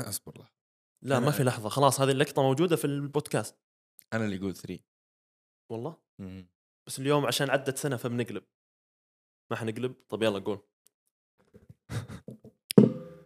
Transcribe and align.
اصبر 0.08 0.38
لحظة. 0.40 0.60
لا 1.04 1.20
ما 1.20 1.30
في 1.30 1.42
لحظة 1.42 1.68
خلاص 1.68 2.00
هذه 2.00 2.10
اللقطة 2.10 2.42
موجودة 2.42 2.76
في 2.76 2.84
البودكاست. 2.84 3.56
أنا 4.12 4.24
اللي 4.24 4.36
أقول 4.36 4.54
3 4.54 4.78
والله؟ 5.72 5.96
بس 6.86 6.98
اليوم 6.98 7.26
عشان 7.26 7.50
عدت 7.50 7.78
سنة 7.78 7.96
فبنقلب. 7.96 8.44
ما 9.50 9.56
حنقلب؟ 9.56 9.94
طب 10.08 10.22
يلا 10.22 10.38
قول. 10.38 10.60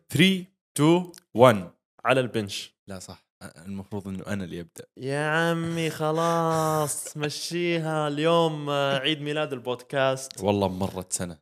3 0.09 0.47
2 0.77 1.13
1 1.35 1.71
على 2.05 2.21
البنش. 2.21 2.75
لا 2.87 2.99
صح 2.99 3.27
المفروض 3.43 4.09
إنه 4.09 4.27
أنا 4.27 4.45
اللي 4.45 4.61
أبدأ. 4.61 4.87
يا 4.97 5.27
عمي 5.29 5.91
خلاص 5.91 7.17
مشيها. 7.17 8.09
اليوم 8.09 8.71
عيد 8.71 9.21
ميلاد 9.21 9.53
البودكاست. 9.53 10.41
والله 10.41 10.69
مرت 10.69 11.13
سنة. 11.13 11.39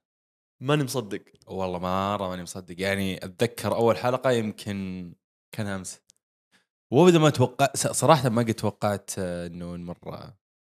ماني 0.63 0.85
مصدق. 0.85 1.25
والله 1.47 1.79
مرة 1.79 2.29
ماني 2.29 2.43
مصدق. 2.43 2.81
يعني 2.81 3.25
أتذكر 3.25 3.75
أول 3.75 3.97
حلقة 3.97 4.31
يمكن 4.31 5.13
كان 5.53 5.67
أمس. 5.67 6.01
وابدا 6.91 7.19
ما 7.19 7.31
توقع 7.31 7.69
صراحة 7.75 8.29
ما 8.29 8.43
قد 8.43 8.55
توقعت 8.55 9.11
آه، 9.19 9.47
إنه 9.47 9.77
نمر 9.77 9.99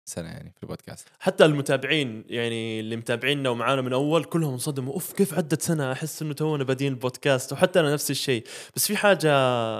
سنة 0.04 0.28
يعني 0.28 0.52
في 0.56 0.62
البودكاست. 0.62 1.08
حتى 1.18 1.44
المتابعين 1.44 2.24
يعني 2.28 2.80
اللي 2.80 2.96
متابعيننا 2.96 3.50
ومعانا 3.50 3.82
من 3.82 3.92
أول 3.92 4.24
كلهم 4.24 4.52
انصدموا 4.52 4.92
أوف 4.92 5.12
كيف 5.12 5.34
عدت 5.34 5.62
سنة؟ 5.62 5.92
أحس 5.92 6.22
إنه 6.22 6.34
تونا 6.34 6.64
بادين 6.64 6.92
البودكاست. 6.92 7.52
وحتى 7.52 7.80
أنا 7.80 7.92
نفس 7.92 8.10
الشيء. 8.10 8.44
بس 8.76 8.86
في 8.86 8.96
حاجة 8.96 9.30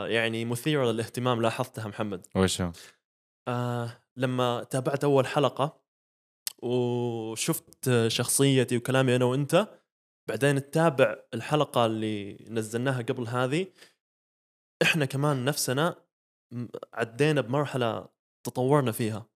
يعني 0.06 0.44
مثيرة 0.44 0.92
للاهتمام 0.92 1.42
لاحظتها 1.42 1.88
محمد. 1.88 2.26
وش 2.36 2.60
هو؟ 2.60 2.72
آه 3.48 4.02
لما 4.16 4.64
تابعت 4.70 5.04
أول 5.04 5.26
حلقة 5.26 5.82
وشفت 6.62 7.90
شخصيتي 8.08 8.76
وكلامي 8.76 9.16
أنا 9.16 9.24
وأنت 9.24 9.68
بعدين 10.28 10.70
تتابع 10.70 11.16
الحلقة 11.34 11.86
اللي 11.86 12.46
نزلناها 12.50 13.02
قبل 13.02 13.28
هذه 13.28 13.66
إحنا 14.82 15.04
كمان 15.04 15.44
نفسنا 15.44 15.96
عدينا 16.94 17.40
بمرحلة 17.40 18.08
تطورنا 18.44 18.92
فيها. 18.92 19.26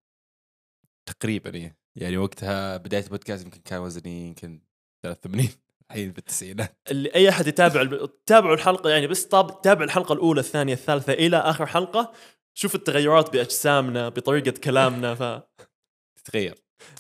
تقريبا 1.07 1.55
إيه. 1.55 1.77
يعني 1.97 2.17
وقتها 2.17 2.77
بداية 2.77 3.05
البودكاست 3.05 3.45
يمكن 3.45 3.61
كان 3.61 3.81
وزني 3.81 4.27
يمكن 4.29 4.61
83 5.03 5.49
الحين 5.91 6.13
بالتسعينات. 6.13 6.77
اللي 6.91 7.15
أي 7.15 7.29
أحد 7.29 7.47
يتابع 7.47 7.81
الب- 7.81 8.11
تابعوا 8.27 8.55
الحلقة 8.55 8.91
يعني 8.91 9.07
بس 9.07 9.25
طاب 9.25 9.63
تابع 9.63 9.85
الحلقة 9.85 10.13
الأولى 10.13 10.41
الثانية 10.41 10.73
الثالثة 10.73 11.13
إلى 11.13 11.37
آخر 11.37 11.67
حلقة 11.67 12.13
شوف 12.55 12.75
التغيرات 12.75 13.33
بأجسامنا 13.33 14.09
بطريقة 14.09 14.51
كلامنا 14.51 15.15
ف 15.15 15.43
تتغير. 16.25 16.55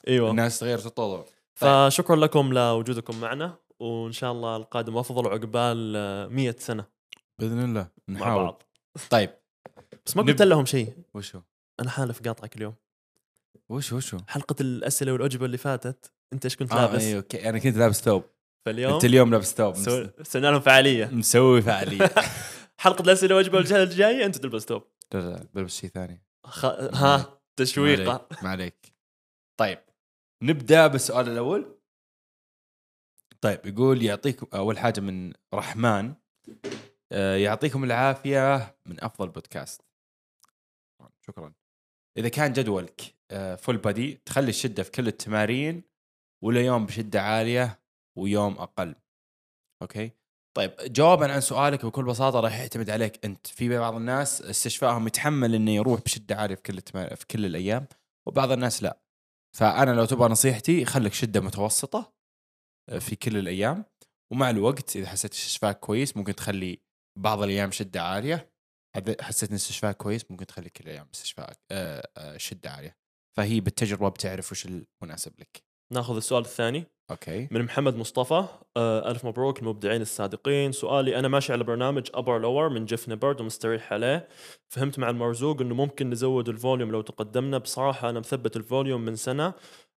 إيوه. 0.08 0.30
الناس 0.30 0.58
تغير 0.58 0.78
تتطور 0.78 1.24
فشكرا 1.54 2.16
لكم 2.16 2.52
لوجودكم 2.52 3.20
معنا 3.20 3.58
وإن 3.80 4.12
شاء 4.12 4.32
الله 4.32 4.56
القادم 4.56 4.96
أفضل 4.96 5.28
عقبال 5.28 5.94
آه، 5.96 6.26
100 6.26 6.54
سنة. 6.58 6.95
بإذن 7.38 7.64
الله 7.64 7.88
مع 8.08 8.20
نحاول. 8.20 8.44
بعض. 8.44 8.62
طيب. 9.10 9.30
بس 10.06 10.16
ما 10.16 10.22
قلت 10.22 10.42
نب- 10.42 10.48
لهم 10.48 10.64
شيء. 10.66 10.96
وش 11.14 11.36
هو؟ 11.36 11.42
أنا 11.80 11.90
حالف 11.90 12.22
قاطعك 12.22 12.56
اليوم. 12.56 12.74
وش 13.68 13.92
وش 13.92 14.14
هو؟ 14.14 14.20
حلقة 14.28 14.54
الأسئلة 14.60 15.12
والأجوبة 15.12 15.46
اللي 15.46 15.58
فاتت. 15.58 16.12
أنت 16.32 16.44
إيش 16.44 16.56
كنت 16.56 16.72
آه 16.72 16.76
لابس؟ 16.86 17.02
اي 17.02 17.16
okay. 17.16 17.48
أنا 17.48 17.58
كنت 17.58 17.76
لابس 17.76 18.00
ثوب. 18.02 18.24
فاليوم؟ 18.66 18.92
أنت 18.94 19.04
اليوم 19.04 19.30
لابس 19.30 19.54
ثوب. 19.54 19.74
سو- 19.76 20.06
سوينا 20.22 20.46
لهم 20.46 20.60
فعالية. 20.60 21.06
مسوي 21.06 21.62
فعالية. 21.62 22.10
حلقة 22.78 23.02
الأسئلة 23.02 23.34
والأجوبة 23.34 23.58
الجايه 23.58 23.82
الجايه 23.82 24.26
أنت 24.26 24.36
تلبس 24.36 24.64
توب 24.66 24.82
لا 25.14 25.18
لا 25.18 25.46
بلبس 25.54 25.80
شيء 25.80 25.90
ثاني. 25.90 26.22
خ... 26.44 26.64
ها 26.64 27.40
تشويقة. 27.56 28.28
ما 28.42 28.48
عليك- 28.50 28.92
طيب 29.60 29.78
نبدأ 30.42 30.86
بالسؤال 30.86 31.28
الأول. 31.28 31.76
طيب 33.40 33.66
يقول 33.66 34.02
يعطيكم 34.02 34.46
أول 34.54 34.78
حاجة 34.78 35.00
من 35.00 35.32
رحمن. 35.54 36.14
آه، 36.48 36.70
يعطيكم 37.12 37.84
العافية 37.84 38.76
من 38.86 39.04
أفضل 39.04 39.28
بودكاست. 39.28 39.82
شكرا. 41.20 41.52
إذا 42.18 42.28
كان 42.28 42.52
جدولك 42.52 43.00
فول 43.58 43.76
بادي 43.76 44.14
تخلي 44.14 44.48
الشدة 44.48 44.82
في 44.82 44.90
كل 44.90 45.06
التمارين 45.08 45.82
ولا 46.44 46.60
يوم 46.60 46.86
بشدة 46.86 47.22
عالية 47.22 47.80
ويوم 48.18 48.58
أقل. 48.58 48.94
أوكي؟ 49.82 50.10
طيب 50.56 50.72
جوابا 50.80 51.32
عن 51.32 51.40
سؤالك 51.40 51.86
بكل 51.86 52.04
بساطة 52.04 52.40
راح 52.40 52.58
يعتمد 52.58 52.90
عليك 52.90 53.24
أنت. 53.24 53.46
في 53.46 53.78
بعض 53.78 53.94
الناس 53.94 54.42
استشفائهم 54.42 55.06
يتحمل 55.06 55.54
إنه 55.54 55.70
يروح 55.70 56.00
بشدة 56.00 56.36
عالية 56.36 56.54
في 56.54 56.62
كل 56.62 56.78
التما... 56.78 57.14
في 57.14 57.26
كل 57.26 57.46
الأيام 57.46 57.86
وبعض 58.26 58.52
الناس 58.52 58.82
لا. 58.82 59.00
فأنا 59.56 59.90
لو 59.90 60.04
تبغى 60.04 60.28
نصيحتي 60.28 60.84
خليك 60.84 61.12
شدة 61.12 61.40
متوسطة 61.40 62.12
آه، 62.88 62.98
في 62.98 63.16
كل 63.16 63.36
الأيام. 63.36 63.84
ومع 64.32 64.50
الوقت 64.50 64.96
إذا 64.96 65.06
حسيت 65.06 65.32
استشفاك 65.32 65.80
كويس 65.80 66.16
ممكن 66.16 66.34
تخلي 66.34 66.80
بعض 67.16 67.42
الأيام 67.42 67.70
شدة 67.70 68.02
عالية. 68.02 68.50
حسيت 69.20 69.48
إن 69.50 69.54
استشفاك 69.54 69.96
كويس 69.96 70.30
ممكن 70.30 70.46
تخلي 70.46 70.70
كل 70.70 70.84
الأيام 70.84 71.08
استشفاء 71.14 71.52
آه، 71.70 72.08
آه، 72.16 72.36
شدة 72.36 72.70
عالية. 72.70 72.96
فهي 73.36 73.60
بالتجربة 73.60 74.08
بتعرف 74.08 74.52
وش 74.52 74.66
المناسب 74.66 75.32
لك. 75.40 75.62
ناخذ 75.92 76.16
السؤال 76.16 76.42
الثاني. 76.42 76.84
okay. 77.10 77.48
من 77.50 77.62
محمد 77.62 77.96
مصطفى 77.96 78.44
آه 78.76 79.10
ألف 79.10 79.24
مبروك 79.24 79.58
المبدعين 79.58 80.02
الصادقين. 80.02 80.72
سؤالي 80.72 81.18
أنا 81.18 81.28
ماشي 81.28 81.52
على 81.52 81.64
برنامج 81.64 82.10
upper 82.14 82.38
lower 82.38 82.68
من 82.68 82.84
جيف 82.84 83.08
نيبرد 83.08 83.40
ومستريح 83.40 83.92
عليه. 83.92 84.28
فهمت 84.68 84.98
مع 84.98 85.10
المرزوق 85.10 85.60
أنه 85.60 85.74
ممكن 85.74 86.10
نزود 86.10 86.48
ال 86.48 86.54
volume 86.54 86.90
لو 86.90 87.00
تقدمنا. 87.00 87.58
بصراحة 87.58 88.10
أنا 88.10 88.20
مثبت 88.20 88.56
ال 88.56 88.63
volume 88.63 89.04
من 89.04 89.16
سنة 89.16 89.54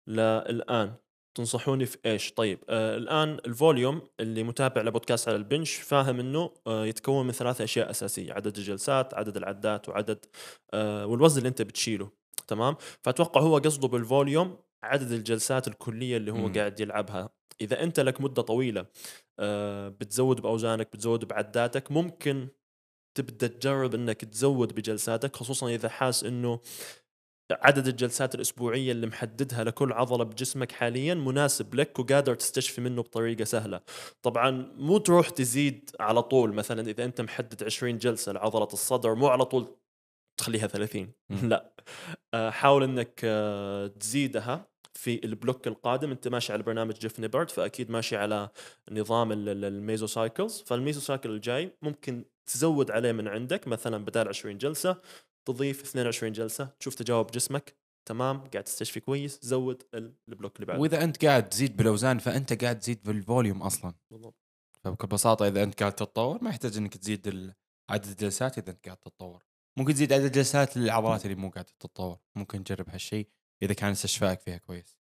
للآن. 0.07 0.93
تنصحوني 1.39 1.85
في 1.85 1.97
إيش؟ 2.05 2.31
طيب 2.33 2.59
آه 2.69 2.97
الآن 2.97 3.37
ال 3.45 3.53
volume 3.53 4.01
اللي 4.19 4.43
متابع 4.43 4.81
لبودكاست 4.81 5.27
على 5.27 5.37
ال 5.37 5.43
bench 5.43 5.75
فاهم 5.75 6.19
إنه 6.19 6.53
آه 6.67 6.85
يتكون 6.85 7.25
من 7.25 7.31
ثلاث 7.31 7.61
أشياء 7.61 7.89
أساسية، 7.89 8.33
عدد 8.33 8.57
الجلسات، 8.57 9.13
عدد 9.13 9.37
العدات 9.37 9.89
وعدد 9.89 10.25
آه 10.73 11.05
والوزن 11.05 11.37
اللي 11.37 11.49
أنت 11.49 11.61
بتشيله، 11.61 12.09
تمام؟ 12.47 12.75
فأتوقع 13.03 13.41
هو 13.41 13.57
قصده 13.57 13.87
بالفوليوم 13.87 14.57
عدد 14.83 15.11
الجلسات 15.11 15.67
الكلية 15.67 16.17
اللي 16.17 16.31
هو 16.31 16.47
مم. 16.47 16.53
قاعد 16.53 16.79
يلعبها 16.79 17.29
إذا 17.61 17.83
أنت 17.83 17.99
لك 17.99 18.21
مدة 18.21 18.41
طويلة 18.41 18.85
آه، 19.39 19.89
بتزود 19.89 20.41
بأوزانك 20.41 20.87
بتزود 20.93 21.25
بعداتك 21.25 21.91
ممكن 21.91 22.47
تبدأ 23.17 23.47
تجرب 23.47 23.95
إنك 23.95 24.25
تزود 24.25 24.75
بجلساتك 24.75 25.35
خصوصا 25.35 25.69
إذا 25.69 25.89
حاس 25.89 26.23
إنه 26.23 26.59
عدد 27.51 27.87
الجلسات 27.87 28.35
الأسبوعية 28.35 28.91
اللي 28.91 29.07
محددها 29.07 29.63
لكل 29.63 29.93
عضلة 29.93 30.23
بجسمك 30.23 30.71
حاليا 30.71 31.13
مناسب 31.13 31.75
لك 31.75 31.99
وقادر 31.99 32.35
تستشفي 32.35 32.81
منه 32.81 33.01
بطريقة 33.01 33.43
سهلة. 33.43 33.81
طبعا 34.21 34.51
مو 34.77 34.97
تروح 34.97 35.29
تزيد 35.29 35.89
على 35.99 36.21
طول 36.23 36.53
مثلا 36.53 36.89
إذا 36.89 37.05
أنت 37.05 37.21
محدد 37.21 37.63
20 37.63 37.97
جلسة 37.97 38.31
لعضلة 38.31 38.67
الصدر 38.73 39.15
مو 39.15 39.27
على 39.27 39.45
طول 39.45 39.75
تخليها 40.37 40.67
30 40.67 41.11
مم. 41.29 41.49
لا. 41.49 41.73
آه، 42.33 42.49
حاول 42.49 42.83
إنك 42.83 43.21
آه، 43.23 43.87
تزيدها 43.87 44.67
في 44.93 45.25
ال 45.25 45.32
block 45.32 45.67
القادم. 45.67 46.11
أنت 46.11 46.27
ماشي 46.27 46.53
على 46.53 46.63
برنامج 46.63 46.93
جيف 46.93 47.19
نيبرد 47.19 47.51
فأكيد 47.51 47.91
ماشي 47.91 48.15
على 48.17 48.49
نظام 48.91 49.31
ال- 49.31 49.49
ال- 49.49 49.65
ال 49.65 50.07
mesocycles 50.07 50.63
فال 50.67 50.99
mesocycle 51.01 51.29
الجاي 51.29 51.77
ممكن 51.81 52.25
تزود 52.47 52.91
عليه 52.91 53.11
من 53.11 53.27
عندك 53.27 53.67
مثلا 53.67 54.05
بدال 54.05 54.27
20 54.27 54.57
جلسة 54.57 54.97
تضيف 55.53 55.81
22 55.83 56.31
جلسة 56.31 56.65
تشوف 56.79 56.95
تجاوب 56.95 57.31
جسمك. 57.31 57.75
تمام؟ 58.05 58.37
قاعد 58.37 58.63
تستشفي 58.63 58.99
كويس. 58.99 59.39
زود 59.41 59.83
ال- 59.93 60.13
ال 60.29 60.33
block 60.33 60.55
اللي 60.55 60.65
بعده. 60.65 60.79
وإذا 60.79 61.03
أنت 61.03 61.25
قاعد 61.25 61.49
تزيد 61.49 61.77
بالأوزان 61.77 62.17
فأنت 62.19 62.63
قاعد 62.63 62.79
تزيد 62.79 63.03
بال 63.03 63.18
volume 63.18 63.61
أصلا. 63.61 63.93
بالضبط. 64.11 64.35
فبكل 64.83 65.07
بساطه 65.07 65.47
إذا 65.47 65.63
أنت 65.63 65.79
قاعد 65.79 65.93
تتطور 65.93 66.43
ما 66.43 66.49
يحتاج 66.49 66.77
إنك 66.77 66.97
تزيد 66.97 67.53
عدد 67.89 68.05
الجلسات 68.05 68.57
إذا 68.57 68.71
أنت 68.71 68.85
قاعد 68.85 68.97
تتطور. 68.97 69.43
ممكن 69.77 69.93
تزيد 69.93 70.13
عدد 70.13 70.23
الجلسات 70.23 70.77
للعضلات 70.77 71.25
اللي 71.25 71.35
مو 71.35 71.49
قاعدة 71.49 71.69
تتطور. 71.79 72.17
ممكن 72.35 72.63
تجرب 72.63 72.89
هالشيء 72.89 73.27
إذا 73.63 73.73
كان 73.73 73.91
استشفائك 73.91 74.39
فيها 74.41 74.57
كويس. 74.57 74.97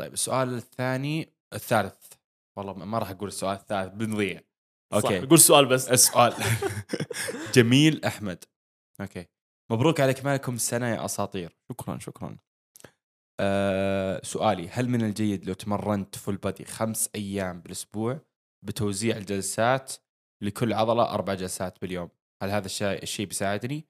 طيب 0.00 0.12
السؤال 0.12 0.54
الثاني 0.54 1.34
الثالث. 1.52 2.12
والله 2.58 2.72
ما 2.72 2.98
راح 2.98 3.10
أقول 3.10 3.28
السؤال 3.28 3.56
الثالث 3.56 3.94
بنضيع. 3.94 4.40
صح 4.92 4.96
okay. 5.10 5.26
قول 5.26 5.38
سؤال 5.38 5.66
بس. 5.66 5.88
السؤال. 5.88 6.34
جميل 7.54 8.04
أحمد. 8.04 8.44
okay. 9.00 9.26
مبروك 9.72 10.00
على 10.00 10.10
اكمالكم 10.10 10.54
السنة 10.54 10.86
يا 10.86 11.04
أساطير. 11.04 11.56
شكرا 11.72 11.98
شكرا. 11.98 12.38
أه 13.40 14.20
سؤالي 14.24 14.68
هل 14.68 14.88
من 14.88 15.04
الجيد 15.04 15.46
لو 15.46 15.54
تمرنت 15.54 16.16
full 16.16 16.36
body 16.36 16.64
خمس 16.64 17.10
أيام 17.14 17.60
بالأسبوع 17.60 18.20
بتوزيع 18.64 19.16
الجلسات 19.16 19.92
لكل 20.42 20.72
عضلة 20.72 21.10
أربع 21.10 21.34
جلسات 21.34 21.80
باليوم؟ 21.80 22.10
هل 22.42 22.50
هذا 22.50 22.66
الشيء 22.66 23.02
الشيء 23.02 23.26
بيساعدني؟ 23.26 23.88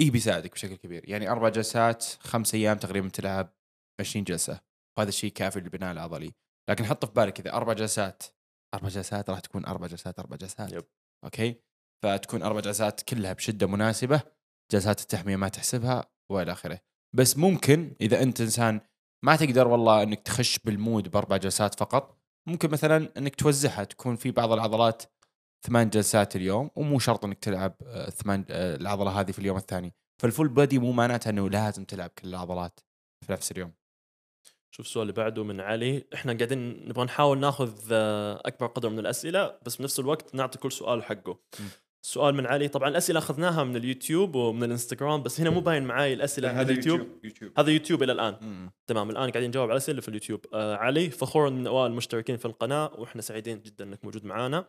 اي 0.00 0.10
بيساعدك 0.10 0.52
بشكل 0.52 0.74
كبير. 0.74 1.08
يعني 1.08 1.30
أربع 1.30 1.48
جلسات 1.48 2.04
خمس 2.04 2.54
أيام 2.54 2.78
تقريبا 2.78 3.08
تلعب 3.08 3.54
20 4.00 4.24
جلسة. 4.24 4.60
وهذا 4.98 5.08
الشيء 5.08 5.32
كافي 5.32 5.60
للبناء 5.60 5.92
العضلي. 5.92 6.34
لكن 6.70 6.84
حط 6.84 7.04
في 7.04 7.12
بالك 7.12 7.40
إذا 7.40 7.52
أربع 7.52 7.72
جلسات 7.72 8.22
أربع 8.74 8.88
جلسات 8.88 9.30
راح 9.30 9.40
تكون 9.40 9.64
أربع 9.66 9.86
جلسات 9.86 10.18
أربع 10.18 10.36
جلسات. 10.36 10.72
yep. 10.72 10.84
Okay؟ 11.24 11.62
فتكون 12.02 12.42
أربع 12.42 12.60
جلسات 12.60 13.02
كلها 13.02 13.32
بشدة 13.32 13.66
مناسبة. 13.66 14.22
جلسات 14.70 15.00
التحمية 15.00 15.36
ما 15.36 15.48
تحسبها 15.48 16.04
وإلى 16.32 16.52
آخره. 16.52 16.80
بس 17.16 17.36
ممكن 17.36 17.96
إذا 18.00 18.22
أنت 18.22 18.40
إنسان 18.40 18.80
ما 19.24 19.36
تقدر 19.36 19.68
والله 19.68 20.02
إنك 20.02 20.20
تخش 20.20 20.58
بال 20.58 20.75
mood 20.75 21.10
بأربع 21.10 21.36
جلسات 21.36 21.74
فقط 21.74 22.20
ممكن 22.48 22.70
مثلا 22.70 23.12
إنك 23.16 23.34
توزعها 23.34 23.84
تكون 23.84 24.16
في 24.16 24.30
بعض 24.30 24.52
العضلات 24.52 25.02
ثمان 25.66 25.90
جلسات 25.90 26.36
اليوم 26.36 26.70
ومو 26.76 26.98
شرط 26.98 27.24
إنك 27.24 27.38
تلعب 27.38 27.74
آه، 27.86 28.10
ثمان 28.10 28.44
آه، 28.50 28.76
العضلة 28.76 29.20
هذه 29.20 29.30
في 29.32 29.38
اليوم 29.38 29.56
الثاني. 29.56 29.94
فال 30.22 30.31
full 30.31 30.48
body 30.48 30.78
مو 30.78 30.92
معناته 30.92 31.28
إنه 31.28 31.50
لازم 31.50 31.84
تلعب 31.84 32.10
كل 32.10 32.28
العضلات 32.28 32.80
في 33.26 33.32
نفس 33.32 33.52
اليوم. 33.52 33.72
شوف 34.70 34.86
السؤال 34.86 35.02
اللي 35.02 35.12
بعده 35.12 35.44
من 35.44 35.60
علي. 35.60 36.04
إحنا 36.14 36.32
قاعدين 36.32 36.88
نبغى 36.88 37.04
نحاول 37.04 37.38
ناخذ 37.38 37.88
آه، 37.92 38.42
أكبر 38.44 38.66
قدر 38.66 38.88
من 38.88 38.98
الأسئلة 38.98 39.58
بس 39.66 39.76
بنفس 39.76 40.00
الوقت 40.00 40.34
نعطي 40.34 40.58
كل 40.58 40.72
سؤال 40.72 41.04
حقه. 41.04 41.38
سؤال 42.02 42.34
من 42.34 42.46
علي. 42.46 42.68
طبعا 42.68 42.88
الأسئلة 42.88 43.18
أخذناها 43.18 43.64
من 43.64 43.76
اليوتيوب 43.76 44.34
ومن 44.34 44.62
الإنستغرام 44.62 45.22
بس 45.22 45.40
هنا 45.40 45.50
مو 45.50 45.60
باين 45.60 45.82
معاي 45.82 46.12
الأسئلة 46.12 46.52
من 46.52 46.60
اليوتيوب. 46.60 47.06
يوتيوب 47.24 47.52
هذا 47.58 47.70
يوتيوب 47.70 48.02
إلى 48.02 48.12
الآن. 48.12 48.36
مم. 48.40 48.70
تمام 48.86 49.10
الآن 49.10 49.30
قاعدين 49.30 49.48
نجاوب 49.48 49.64
على 49.68 49.72
الأسئلة 49.72 49.90
اللي 49.92 50.02
في 50.02 50.08
اليوتيوب. 50.08 50.46
آه 50.54 50.76
علي 50.76 51.10
فخور 51.10 51.50
من 51.50 51.66
أوائل 51.66 51.90
المشتركين 51.90 52.36
في 52.36 52.44
القناة 52.44 52.90
وإحنا 52.98 53.22
سعيدين 53.22 53.62
جدا 53.62 53.84
إنك 53.84 54.04
موجود 54.04 54.24
معنا 54.24 54.64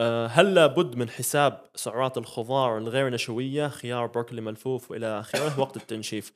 آه 0.00 0.26
هل 0.26 0.54
لابد 0.54 0.96
من 0.96 1.08
حساب 1.10 1.64
سعرات 1.74 2.18
الخضار 2.18 2.78
الغير 2.78 3.08
نشوية 3.08 3.68
خيار 3.68 4.06
بروكلي 4.06 4.40
ملفوف 4.40 4.90
وإلى 4.90 5.20
آخره؟ 5.20 5.60
وقت 5.60 5.76
التنشيف. 5.76 6.32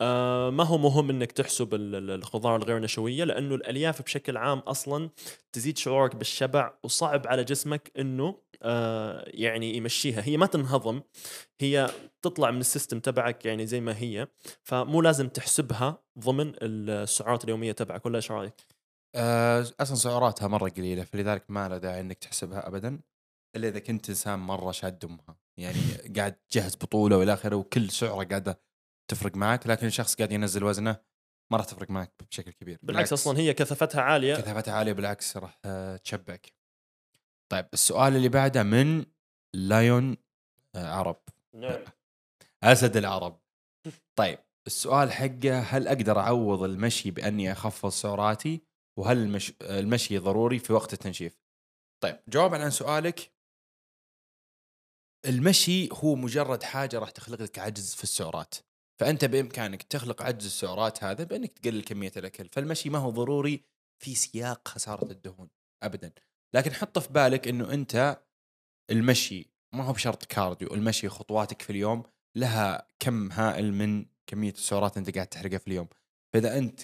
آه 0.00 0.50
ما 0.50 0.64
هو 0.64 0.78
مهم 0.78 1.10
إنك 1.10 1.32
تحسب 1.32 1.74
ال- 1.74 1.94
ال- 1.94 2.10
الخضار 2.10 2.56
الغير 2.56 2.78
نشوية؟ 2.78 3.24
لأنه 3.24 3.54
الألياف 3.54 4.02
بشكل 4.02 4.36
عام 4.36 4.58
أصلا 4.58 5.10
تزيد 5.52 5.78
شعورك 5.78 6.16
بالشبع 6.16 6.72
وصعب 6.82 7.26
على 7.26 7.44
جسمك 7.44 7.90
إنه 7.98 8.38
يعني 9.26 9.76
يمشيها. 9.76 10.22
هي 10.24 10.36
ما 10.36 10.46
تنهضم 10.46 11.00
هي 11.60 11.90
تطلع 12.22 12.50
من 12.50 12.60
السيستم 12.60 13.00
تبعك 13.00 13.46
يعني 13.46 13.66
زي 13.66 13.80
ما 13.80 13.98
هي 13.98 14.28
فمو 14.62 15.00
لازم 15.02 15.28
تحسبها 15.28 16.02
ضمن 16.18 16.52
السعرات 16.62 17.44
اليومية 17.44 17.72
تبعك 17.72 18.06
ولا 18.06 18.16
إيش 18.16 18.30
رأيك؟ 18.30 18.54
آه، 19.16 19.66
أصلا 19.80 19.96
سعراتها 19.96 20.48
مرة 20.48 20.68
قليلة 20.68 21.04
فلذلك 21.04 21.44
ما 21.48 21.68
له 21.68 21.78
داعي 21.78 22.00
إنك 22.00 22.18
تحسبها 22.18 22.68
ابدا 22.68 23.00
إلا 23.56 23.68
إذا 23.68 23.78
كنت 23.78 24.08
إنسان 24.08 24.38
مرة 24.38 24.72
شاد 24.72 25.04
امها 25.04 25.36
يعني 25.58 25.78
قاعد 26.16 26.32
تجهز 26.32 26.76
بطولة 26.76 27.16
وإلى 27.16 27.32
آخره 27.32 27.56
وكل 27.56 27.90
سعرة 27.90 28.24
قاعدة 28.24 28.60
تفرق 29.10 29.36
معك 29.36 29.66
لكن 29.66 29.86
الشخص 29.86 30.16
قاعد 30.16 30.32
ينزل 30.32 30.64
وزنه 30.64 30.96
ما 31.52 31.58
راح 31.58 31.66
تفرق 31.66 31.90
معك 31.90 32.12
بشكل 32.30 32.50
كبير. 32.50 32.78
بالعكس. 32.82 33.12
أصلا 33.12 33.38
هي 33.38 33.54
كثافتها 33.54 34.00
عالية. 34.00 34.34
كثافتها 34.34 34.74
عالية 34.74 34.92
بالعكس 34.92 35.36
راح 35.36 35.58
آه، 35.64 35.96
تشبعك. 35.96 36.61
طيب 37.52 37.68
السؤال 37.72 38.16
اللي 38.16 38.28
بعده 38.28 38.62
من 38.62 39.04
لايون 39.54 40.16
عرب. 40.76 41.22
نعم. 41.54 41.84
أسد 42.62 42.96
العرب. 42.96 43.40
طيب 44.18 44.38
السؤال 44.66 45.12
حقه 45.12 45.60
هل 45.60 45.88
أقدر 45.88 46.18
أعوض 46.18 46.62
المشي 46.62 47.10
بأني 47.10 47.52
أخفض 47.52 47.88
سعراتي؟ 47.88 48.60
وهل 48.98 49.18
المش... 49.18 49.52
المشي 49.62 50.18
ضروري 50.18 50.58
في 50.58 50.72
وقت 50.72 50.92
التنشيف؟ 50.92 51.38
طيب 52.02 52.20
جوابا 52.28 52.62
عن 52.62 52.70
سؤالك. 52.70 53.32
المشي 55.26 55.88
هو 55.92 56.14
مجرد 56.14 56.62
حاجة 56.62 56.98
راح 56.98 57.10
تخلق 57.10 57.42
لك 57.42 57.58
عجز 57.58 57.94
في 57.94 58.02
السعرات. 58.02 58.54
فأنت 59.00 59.24
بإمكانك 59.24 59.82
تخلق 59.82 60.22
عجز 60.22 60.44
السعرات 60.44 61.04
هذا 61.04 61.24
بأنك 61.24 61.58
تقلل 61.58 61.84
كمية 61.84 62.12
الأكل. 62.16 62.48
فالمشي 62.48 62.90
ما 62.90 62.98
هو 62.98 63.10
ضروري 63.10 63.64
في 64.02 64.14
سياق 64.14 64.68
خسارة 64.68 65.10
الدهون 65.10 65.50
ابدا. 65.82 66.12
لكن 66.54 66.72
حط 66.72 66.98
في 66.98 67.12
بالك 67.12 67.48
إنه 67.48 67.72
أنت 67.74 68.22
المشي 68.90 69.52
ما 69.74 69.84
هو 69.84 69.92
بشرط 69.92 70.24
كارديو 70.24 70.74
المشي 70.74 71.08
خطواتك 71.08 71.62
في 71.62 71.70
اليوم 71.70 72.02
لها 72.36 72.88
كم 73.00 73.32
هائل 73.32 73.72
من 73.72 74.06
كمية 74.26 74.52
السعرات 74.52 74.96
أنت 74.96 75.14
قاعد 75.14 75.26
تحرقها 75.26 75.58
في 75.58 75.68
اليوم. 75.68 75.88
فإذا 76.34 76.58
أنت 76.58 76.80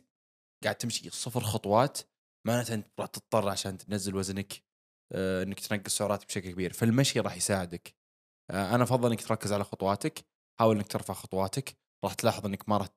قاعد 0.65 0.75
تمشي 0.75 1.11
صفر 1.11 1.41
خطوات 1.41 1.99
معناته 2.47 2.75
أنت 2.75 2.87
راح 3.00 3.09
تضطر 3.09 3.49
عشان 3.49 3.79
تنزل 3.79 4.17
وزنك 4.17 4.53
آه، 5.12 5.43
إنك 5.43 5.61
تنقص 5.61 5.97
سعراتك 5.97 6.26
بشكل 6.26 6.50
كبير. 6.50 6.73
فالمشي 6.73 7.21
راح 7.21 7.37
يساعدك. 7.37 7.94
آه، 8.50 8.75
أنا 8.75 8.82
أفضل 8.85 9.11
إنك 9.11 9.23
تركز 9.23 9.53
على 9.53 9.64
خطواتك 9.64 10.25
حاول 10.61 10.76
إنك 10.76 10.87
ترفع 10.87 11.14
خطواتك 11.14 11.76
راح 12.05 12.14
تلاحظ 12.14 12.47
إنك 12.47 12.69
ما 12.69 12.76
راح 12.76 12.88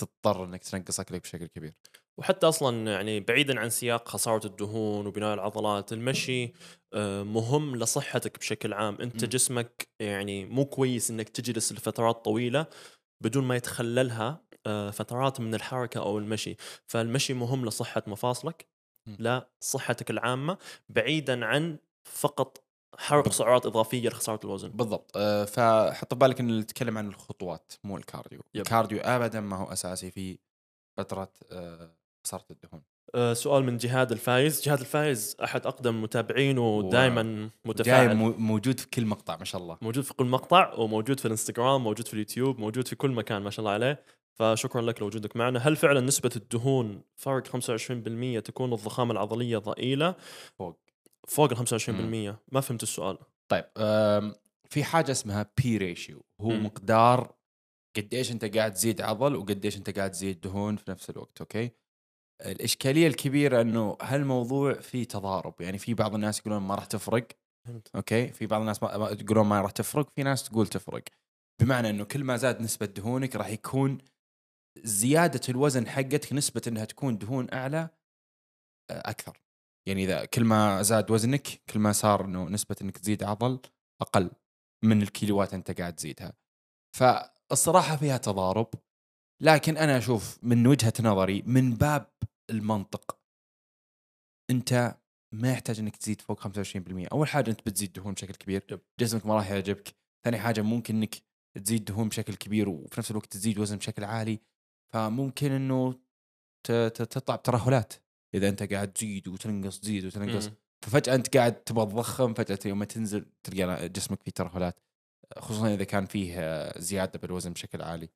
تضطر 0.00 0.44
إنك 0.44 0.64
تنقص 0.64 1.00
أكلك 1.00 1.22
بشكل 1.22 1.46
كبير. 1.46 1.74
وحتى 2.18 2.48
أصلا 2.48 2.92
يعني 2.92 3.20
بعيدا 3.20 3.60
عن 3.60 3.70
سياق 3.70 4.08
خسارة 4.08 4.46
الدهون 4.46 5.06
وبناء 5.06 5.34
العضلات 5.34 5.92
المشي 5.92 6.52
آه، 6.94 7.22
مهم 7.22 7.76
لصحتك 7.76 8.38
بشكل 8.38 8.72
عام 8.72 8.96
أنت 9.00 9.24
مم. 9.24 9.30
جسمك 9.30 9.88
يعني 10.00 10.44
مو 10.44 10.64
كويس 10.64 11.10
إنك 11.10 11.28
تجلس 11.28 11.72
لفترات 11.72 12.24
طويلة 12.24 12.66
بدون 13.24 13.44
ما 13.44 13.56
يتخللها 13.56 14.46
آه، 14.66 14.90
فترات 14.90 15.40
من 15.40 15.54
الحركة 15.54 16.00
أو 16.00 16.18
المشي 16.18 16.56
فالمشي 16.86 17.34
مهم 17.34 17.66
لصحة 17.66 18.02
مفاصلك. 18.06 18.66
لصحتك 19.18 20.10
العامة 20.10 20.58
بعيدا 20.88 21.44
عن 21.46 21.78
فقط 22.04 22.64
حرق 22.98 23.24
بالضبط. 23.24 23.38
سعرات 23.38 23.66
إضافية 23.66 24.08
لخسارة 24.08 24.40
الوزن 24.44 24.68
بالضبط 24.68 25.16
آه، 25.16 25.44
فحط 25.44 26.14
في 26.14 26.18
بالك 26.18 26.40
إن 26.40 26.58
نتكلم 26.58 26.98
عن 26.98 27.08
الخطوات 27.08 27.72
مو 27.84 27.96
ال 27.96 28.02
cardio 28.02 28.40
yep. 28.54 28.60
ال 28.62 28.67
cardio 28.67 29.00
ابدا 29.00 29.40
ما 29.40 29.56
هو 29.56 29.72
أساسي 29.72 30.10
في 30.10 30.38
فترة 30.98 31.32
خساره 32.26 32.44
الدهون. 32.50 32.82
آه، 33.14 33.32
سؤال 33.32 33.64
من 33.64 33.76
جهاد 33.76 34.12
الفايز. 34.12 34.62
جهاد 34.62 34.80
الفايز 34.80 35.36
أحد 35.44 35.66
أقدم 35.66 36.02
متابعين 36.02 36.58
ودائما 36.58 37.50
متفاعل. 37.64 38.14
مو- 38.16 38.32
موجود 38.38 38.80
في 38.80 38.86
كل 38.90 39.06
مقطع 39.06 39.36
ما 39.36 39.44
شاء 39.44 39.60
الله. 39.62 39.78
موجود 39.82 40.04
في 40.04 40.14
كل 40.14 40.26
مقطع 40.26 40.74
وموجود 40.74 41.20
في 41.20 41.26
الانستغرام 41.26 41.84
موجود 41.84 42.06
في 42.08 42.14
اليوتيوب 42.14 42.58
موجود 42.60 42.88
في 42.88 42.96
كل 42.96 43.10
مكان 43.10 43.42
ما 43.42 43.50
شاء 43.50 43.60
الله 43.60 43.70
عليه. 43.72 44.04
فشكرا 44.34 44.82
لك 44.82 45.00
لوجودك 45.02 45.36
معنا. 45.36 45.58
هل 45.58 45.76
فعلا 45.76 46.00
نسبة 46.00 46.30
الدهون 46.36 47.02
فرق 47.16 47.46
25% 47.46 48.40
تكون 48.40 48.72
الضخامة 48.72 49.12
العضلية 49.12 49.58
ضئيلة؟ 49.58 50.14
فوق. 50.58 50.78
فوق 51.28 51.50
ال 51.50 51.56
25% 51.56 52.38
ما 52.52 52.60
فهمت 52.60 52.82
السؤال. 52.82 53.18
طيب 53.48 53.64
في 54.70 54.84
حاجة 54.84 55.10
اسمها 55.12 55.50
P 55.62 55.76
ratio 55.78 56.24
هو 56.40 56.48
مم. 56.50 56.66
مقدار 56.66 57.32
قديش 57.96 58.32
أنت 58.32 58.56
قاعد 58.56 58.72
تزيد 58.74 59.00
عضل 59.00 59.36
وقديش 59.36 59.76
أنت 59.76 59.98
قاعد 59.98 60.10
تزيد 60.10 60.40
دهون 60.40 60.76
في 60.76 60.90
نفس 60.90 61.10
الوقت 61.10 61.40
okay؟ 61.40 61.70
الإشكالية 62.40 63.06
الكبيرة 63.06 63.60
إنه 63.60 63.96
هالموضوع 64.02 64.74
فيه 64.74 65.04
تضارب؟ 65.04 65.60
يعني 65.60 65.78
في 65.78 65.94
بعض 65.94 66.14
الناس 66.14 66.38
يقولون 66.38 66.62
ما 66.62 66.74
راح 66.74 66.84
تفرق 66.84 67.28
أوكي؟ 67.94 68.28
في 68.28 68.46
بعض 68.46 68.60
الناس 68.60 68.78
يقولون 68.82 69.46
ما 69.46 69.60
راح 69.60 69.70
تفرق 69.70 70.10
في 70.10 70.22
ناس 70.22 70.44
تقول 70.44 70.66
تفرق. 70.66 71.02
بمعنى 71.60 71.90
إنه 71.90 72.04
كل 72.04 72.24
ما 72.24 72.36
زاد 72.36 72.60
نسبة 72.60 72.86
دهونك 72.86 73.36
راح 73.36 73.48
يكون 73.48 73.98
زيادة 74.84 75.40
الوزن 75.48 75.88
حقتك 75.88 76.32
نسبة 76.32 76.62
إنها 76.66 76.84
تكون 76.84 77.18
دهون 77.18 77.46
أعلى 77.52 77.88
آه، 78.90 79.10
أكثر. 79.10 79.40
يعني 79.88 80.04
إذا 80.04 80.24
كل 80.24 80.44
ما 80.44 80.82
زاد 80.82 81.10
وزنك 81.10 81.46
كل 81.70 81.78
ما 81.78 81.92
صار 81.92 82.24
إنه 82.24 82.48
نسبة 82.48 82.76
إنك 82.82 82.98
تزيد 82.98 83.22
عضل 83.22 83.60
أقل 84.00 84.30
من 84.84 85.02
الكيلوات 85.02 85.54
أنت 85.54 85.80
قاعد 85.80 85.94
تزيدها. 85.94 86.32
فالصراحة 86.96 87.96
فيها 87.96 88.16
تضارب. 88.16 88.68
لكن 89.40 89.76
أنا 89.76 89.98
أشوف 89.98 90.38
من 90.42 90.66
وجهة 90.66 90.92
نظري 91.00 91.42
من 91.42 91.74
باب 91.74 92.12
المنطق 92.50 93.18
أنت 94.50 94.98
ما 95.32 95.52
يحتاج 95.52 95.78
إنك 95.78 95.96
تزيد 95.96 96.20
فوق 96.20 96.40
25% 96.40 97.08
أول 97.12 97.28
حاجة 97.28 97.50
أنت 97.50 97.60
بتزيد 97.66 97.92
دهون 97.92 98.14
بشكل 98.14 98.34
كبير. 98.34 98.80
جسمك 99.00 99.26
ما 99.26 99.34
راح 99.34 99.50
يعجبك. 99.50 99.94
ثاني 100.24 100.38
حاجة 100.38 100.62
ممكن 100.62 100.96
إنك 100.96 101.14
تزيد 101.64 101.84
دهون 101.84 102.08
بشكل 102.08 102.34
كبير 102.34 102.68
وفي 102.68 103.00
نفس 103.00 103.10
الوقت 103.10 103.32
تزيد 103.32 103.58
وزن 103.58 103.76
بشكل 103.76 104.04
عالي. 104.04 104.40
فممكن 104.92 105.52
إنه 105.52 105.94
تطلع 106.64 107.36
بترهلات. 107.36 107.94
إذا 108.34 108.48
أنت 108.48 108.72
قاعد 108.72 108.92
تزيد 108.92 109.28
وتنقص 109.28 109.80
تزيد 109.80 110.04
وتنقص. 110.04 110.50
ففجأة 110.84 111.14
أنت 111.14 111.36
قاعد 111.36 111.64
تبغى 111.64 111.86
تضخم 111.86 112.34
فجأة 112.34 112.58
يوم 112.66 112.78
ما 112.78 112.84
تنزل 112.84 113.26
تلقى 113.42 113.88
جسمك 113.88 114.22
فيه 114.22 114.30
ترهلات. 114.30 114.80
خصوصا 115.38 115.74
إذا 115.74 115.84
كان 115.84 116.06
فيه 116.06 116.72
زيادة 116.78 117.18
بالوزن 117.18 117.52
بشكل 117.52 117.82
عالي. 117.82 118.08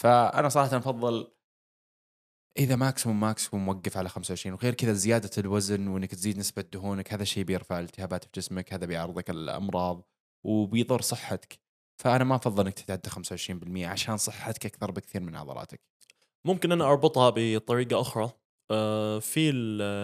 فأنا 0.00 0.48
صراحة 0.48 0.76
أفضل 0.76 1.32
إذا 2.58 2.76
maximum 2.76 3.20
maximum 3.20 3.68
وقف 3.68 3.96
على 3.96 4.08
25 4.08 4.54
وغير 4.54 4.74
كذا 4.74 4.92
زيادة 4.92 5.30
الوزن 5.38 5.88
وإنك 5.88 6.10
تزيد 6.10 6.38
نسبة 6.38 6.62
دهونك 6.62 7.12
هذا 7.12 7.22
الشيء 7.22 7.44
بيرفع 7.44 7.78
الالتهابات 7.78 8.24
في 8.24 8.30
جسمك 8.34 8.72
هذا 8.72 8.86
بيعرضك 8.86 9.30
الامراض 9.30 10.08
وبيضر 10.44 11.00
صحتك 11.00 11.58
فأنا 12.00 12.24
ما 12.24 12.36
أفضل 12.36 12.64
إنك 12.64 12.74
تتعدى 12.74 13.10
25% 13.10 13.78
عشان 13.78 14.16
صحتك 14.16 14.66
أكثر 14.66 14.90
بكثير 14.90 15.22
من 15.22 15.36
عضلاتك 15.36 15.80
ممكن 16.44 16.72
أنا 16.72 16.84
أربطها 16.84 17.32
بطريقة 17.36 18.00
أخرى 18.00 18.30
آه، 18.70 19.18
في 19.18 19.52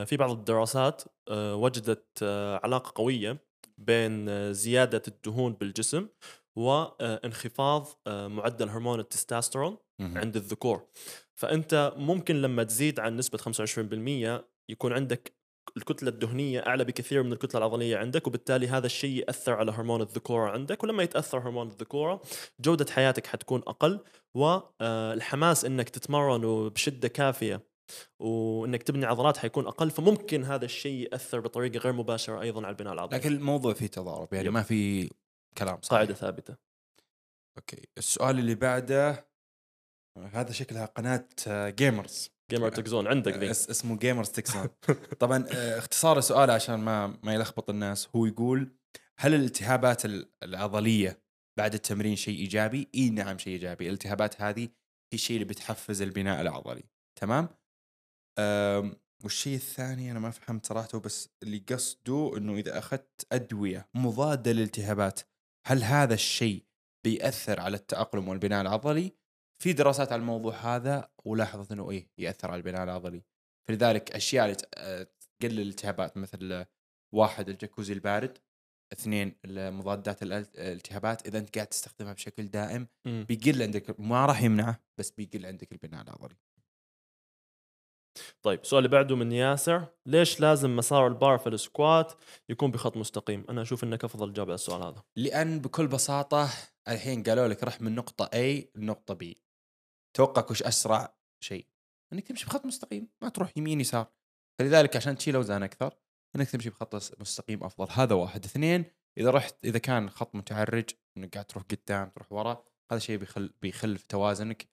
في 0.07 0.17
بعض 0.17 0.31
الدراسات 0.31 1.03
آه، 1.29 1.55
وجدت 1.55 2.07
آه، 2.23 2.61
علاقة 2.65 2.93
قوية 2.95 3.39
بين 3.79 4.53
زيادة 4.53 5.03
الدهون 5.09 5.53
بالجسم 5.53 6.09
وانخفاض 6.57 7.87
معدل 8.09 8.69
هرمون 8.69 9.01
التستوستيرون 9.01 9.71
مهم. 9.71 9.86
عند 10.01 10.37
الذكور. 10.37 10.87
فأنت 11.35 11.93
ممكن 11.97 12.43
لما 12.43 12.63
تزيد 12.63 13.01
عن 13.01 13.17
نسبة 13.17 13.39
25% 13.39 14.45
يكون 14.69 14.93
عندك 14.93 15.37
الكتلة 15.77 16.09
الدهنية 16.09 16.67
أعلى 16.67 16.85
بكثير 16.85 17.23
من 17.23 17.33
الكتلة 17.33 17.59
العضلية 17.59 17.97
عندك 17.97 18.27
وبالتالي 18.27 18.69
هذا 18.69 18.87
الشيء 18.87 19.21
يأثر 19.21 19.53
على 19.53 19.73
هرمون 19.73 20.01
الذكورة 20.01 20.51
عندك. 20.51 20.85
ولما 20.85 21.03
يتأثر 21.03 21.39
هرمون 21.39 21.67
الذكورة 21.67 22.23
جودة 22.61 22.93
حياتك 22.93 23.27
حتكون 23.27 23.63
أقل 23.67 24.01
والحماس 24.35 25.65
إنك 25.65 25.89
تتمرن 25.89 26.69
بشدة 26.69 27.09
كافية 27.09 27.63
وإنك 28.19 28.83
تبني 28.83 29.07
عضلات 29.07 29.37
حيكون 29.37 29.67
أقل 29.67 29.91
فممكن 29.91 30.45
هذا 30.45 30.65
الشيء 30.65 31.13
يأثر 31.13 31.41
بطريقة 31.41 31.79
غير 31.79 31.93
مباشرة 31.93 32.41
أيضا 32.41 32.61
على 32.61 32.71
البناء 32.71 32.93
العضلي. 32.93 33.19
لكن 33.19 33.33
الموضوع 33.33 33.75
فيه 33.75 33.87
تضارب 33.87 34.35
يعني 34.35 34.47
يب. 34.47 34.53
ما 34.53 34.63
في 34.63 35.11
كلام 35.59 35.79
صحيح. 35.83 35.93
قاعدة 35.93 36.15
ثابتة. 36.15 36.57
أوكي. 37.59 37.89
السؤال 37.99 38.39
اللي 38.39 38.55
بعده 38.55 39.26
هذا 40.17 40.53
شكلها 40.53 40.85
قناة 40.85 41.29
جيمرز 41.71 42.31
جيمر 42.51 42.69
تكزون 42.69 43.07
عندك 43.07 43.37
ذي 43.37 43.51
اس 43.51 43.71
اسمه 43.71 43.99
جيمرز 43.99 44.29
تكسون 44.29 44.69
طبعا 45.21 45.45
آه، 45.55 45.79
اختصار 45.79 46.19
السؤال 46.19 46.51
عشان 46.51 46.75
ما 46.75 47.07
ما 47.23 47.35
يلخبط 47.35 47.71
الناس 47.71 48.09
هو 48.17 48.27
يقول 48.27 48.73
هل 49.19 49.35
الالتهابات 49.35 50.05
ال- 50.05 50.31
العضلية 50.43 51.23
بعد 51.59 51.75
التمرين 51.75 52.17
شيء 52.17 52.39
إيجابي؟ 52.39 52.89
إي 52.95 53.11
نعم 53.11 53.39
شيء 53.39 53.53
إيجابي، 53.53 53.89
الالتهابات 53.89 54.43
هذه 54.43 54.63
هي 54.63 55.15
الشيء 55.15 55.37
اللي 55.37 55.49
بتحفز 55.49 56.03
البناء 56.03 56.41
العضلي، 56.41 56.85
تمام؟ 57.21 57.49
والشيء 59.25 59.55
الثاني 59.55 60.11
أنا 60.11 60.19
ما 60.19 60.31
فهمت 60.31 60.67
صراحة 60.67 60.99
بس 60.99 61.29
اللي 61.43 61.59
قصده 61.59 62.33
إنه 62.37 62.57
إذا 62.57 62.79
أخذت 62.79 63.27
أدوية 63.33 63.89
مضادة 63.95 64.53
للالتهابات 64.53 65.21
هل 65.67 65.85
هذا 65.85 66.15
الشيء 66.15 66.65
بيأثر 67.05 67.61
على 67.61 67.77
التأقلم 67.77 68.29
والبناء 68.29 68.61
العضلي؟ 68.61 69.13
في 69.63 69.73
دراسات 69.73 70.13
على 70.13 70.21
الموضوع 70.21 70.55
هذا 70.55 71.11
ولاحظت 71.25 71.73
إنه 71.73 71.91
إيه 71.91 72.11
يأثر 72.19 72.51
على 72.51 72.59
البناء 72.59 72.85
العضلي. 72.85 73.23
فلذلك 73.69 74.13
أشياء 74.13 74.45
اللي 74.45 74.57
آه، 74.77 75.07
تقلل 75.41 75.61
الالتهابات 75.61 76.17
مثل 76.17 76.65
واحد 77.15 77.49
الجاكوزي 77.49 77.93
البارد 77.93 78.39
اثنين 78.93 79.35
مضادات 79.47 80.23
الالتهابات 80.23 81.27
إذا 81.27 81.39
أنت 81.39 81.55
قاعد 81.55 81.67
تستخدمها 81.67 82.13
بشكل 82.13 82.47
دائم. 82.49 82.89
بيقل 83.05 83.63
عندك 83.63 84.01
ما 84.01 84.27
راح 84.27 84.43
يمنعه 84.43 84.81
بس 84.99 85.11
بيقل 85.11 85.47
عندك 85.47 85.73
البناء 85.73 86.03
العضلي 86.03 86.37
طيب 88.43 88.61
السؤال 88.61 88.85
اللي 88.85 88.97
بعده 88.97 89.17
من 89.17 89.33
ياسر 89.33 89.87
ليش 90.07 90.41
لازم 90.41 90.77
مسار 90.77 91.07
البار 91.07 91.39
في 91.39 91.49
ال 91.49 91.59
squat 91.59 92.13
يكون 92.49 92.71
بخط 92.71 92.97
مستقيم 92.97 93.45
أنا 93.51 93.63
أشوف 93.63 93.85
إنك 93.85 94.05
أفضل 94.05 94.33
جواب 94.33 94.49
على 94.49 94.55
السؤال 94.55 94.83
هذا 94.83 95.03
لأن 95.17 95.61
بكل 95.61 95.87
بساطة 95.87 96.49
الحين 96.89 97.23
قالوا 97.23 97.49
لك 97.49 97.65
رح 97.65 97.81
من 97.81 97.95
نقطه 97.95 98.25
A 98.27 98.65
لنقطة 98.75 99.15
B 99.15 99.46
توقع 100.17 100.47
وش 100.51 100.63
أسرع 100.63 101.17
شيء؟ 101.45 101.67
إنك 102.13 102.27
تمشي 102.27 102.47
بخط 102.47 102.67
مستقيم 102.67 103.09
ما 103.23 103.29
تروح 103.29 103.53
يمين 103.57 103.81
يسار. 103.81 104.07
فلذلك 104.59 104.97
عشان 104.97 105.17
تشيل 105.17 105.37
اوزان 105.37 105.63
أكثر 105.63 105.95
إنك 106.37 106.51
تمشي 106.51 106.71
بخط 106.71 106.95
مستقيم 107.21 107.65
أفضل. 107.65 107.87
هذا 107.91 108.15
واحد. 108.15 108.45
اثنين 108.45 108.85
إذا 109.19 109.31
رحت 109.31 109.65
إذا 109.65 109.79
كان 109.79 110.11
خط 110.11 110.35
متعرج 110.35 110.85
إنك 111.17 111.35
قاعد 111.35 111.45
تروح 111.45 111.65
قدام 111.65 112.09
تروح 112.09 112.33
ورا 112.33 112.65
هذا 112.93 112.99
شيء 112.99 113.17
بيخل 113.17 113.53
بيخل 113.63 113.99
في 113.99 114.07
توازنك. 114.07 114.69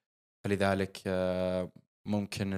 فلذلك 0.46 1.02
آه، 1.08 1.72
ممكن 2.08 2.54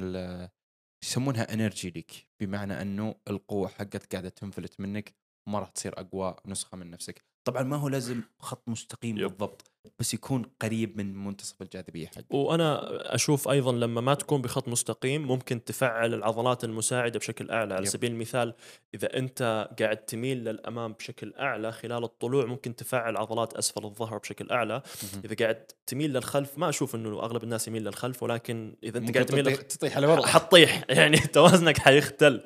يسمونها 1.04 1.54
انرجي 1.54 1.90
ليك 1.90 2.28
بمعنى 2.40 2.82
أنه 2.82 3.16
القوة 3.28 3.68
حقتك 3.68 4.12
قاعدة 4.12 4.30
تنفلت 4.30 4.80
منك 4.80 5.16
وما 5.48 5.60
راح 5.60 5.70
تصير 5.70 6.00
أقوى 6.00 6.36
نسخة 6.46 6.78
من 6.78 6.90
نفسك. 6.90 7.26
طبعا 7.48 7.64
ما 7.64 7.76
هو 7.76 7.88
لازم 7.88 8.22
خط 8.40 8.70
مستقيم. 8.70 9.16
بالضبط. 9.16 9.75
بس 10.00 10.14
يكون 10.14 10.44
قريب 10.62 10.98
من 10.98 11.16
منتصف 11.16 11.62
الجاذبية 11.62 12.08
حقك. 12.08 12.34
وأنا 12.34 12.86
أشوف 13.16 13.48
أيضا 13.48 13.72
لما 13.72 14.02
ما 14.02 14.14
تكون 14.14 14.42
بخط 14.42 14.68
مستقيم 14.68 15.28
ممكن 15.28 15.64
تفعل 15.64 16.14
العضلات 16.14 16.64
المساعدة 16.64 17.20
بشكل 17.20 17.50
أعلى. 17.50 17.74
على 17.74 17.84
يب. 17.84 17.90
سبيل 17.90 18.12
المثال 18.12 18.54
إذا 18.96 19.18
أنت 19.18 19.70
قاعد 19.80 19.98
تميل 19.98 20.38
للأمام 20.38 20.94
بشكل 20.94 21.34
أعلى 21.40 21.72
خلال 21.72 22.04
الطلوع 22.04 22.46
ممكن 22.46 22.76
تفعل 22.76 23.18
عضلات 23.18 23.54
أسفل 23.54 23.86
الظهر 23.86 24.18
بشكل 24.18 24.50
أعلى. 24.52 24.82
إذا 25.26 25.36
قاعد 25.36 25.66
تميل 25.88 26.14
للخلف 26.14 26.58
ما 26.58 26.70
أشوف 26.70 26.96
إنه 26.96 27.20
أغلب 27.20 27.44
الناس 27.44 27.68
يميل 27.68 27.84
للخلف 27.84 28.24
ولكن 28.24 28.76
إذا 28.84 28.98
أنت 28.98 29.14
قاعد 29.14 29.26
تميل 29.26 29.58
تطيح, 29.58 29.98
على 29.98 30.08
ورا 30.08 30.26
حتطيح. 30.26 30.84
يعني 30.90 31.18
توازنك 31.18 31.78
حيختل. 31.78 32.44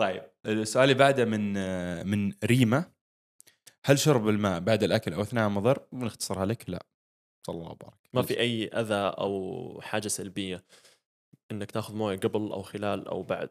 طيب 0.00 0.22
السؤال 0.46 0.84
اللي 0.84 0.94
بعده 0.94 1.24
من 1.24 1.52
من 2.06 2.32
ريما. 2.44 2.99
هل 3.86 3.98
شرب 3.98 4.28
الماء 4.28 4.60
بعد 4.60 4.82
الأكل 4.82 5.12
أو 5.14 5.22
أثناء 5.22 5.48
مضر؟ 5.48 5.82
بنختصرها 5.92 6.46
لك 6.46 6.70
لا. 6.70 6.86
صلى 7.46 7.56
الله 7.56 7.70
وبارك 7.70 7.94
ما 8.14 8.22
في 8.22 8.40
أي 8.40 8.66
أذى 8.68 8.94
أو 8.94 9.80
حاجة 9.82 10.08
سلبية 10.08 10.64
إنك 11.52 11.70
تأخذ 11.70 11.94
موية 11.94 12.16
قبل 12.18 12.52
أو 12.52 12.62
خلال 12.62 13.08
أو 13.08 13.22
بعد. 13.22 13.50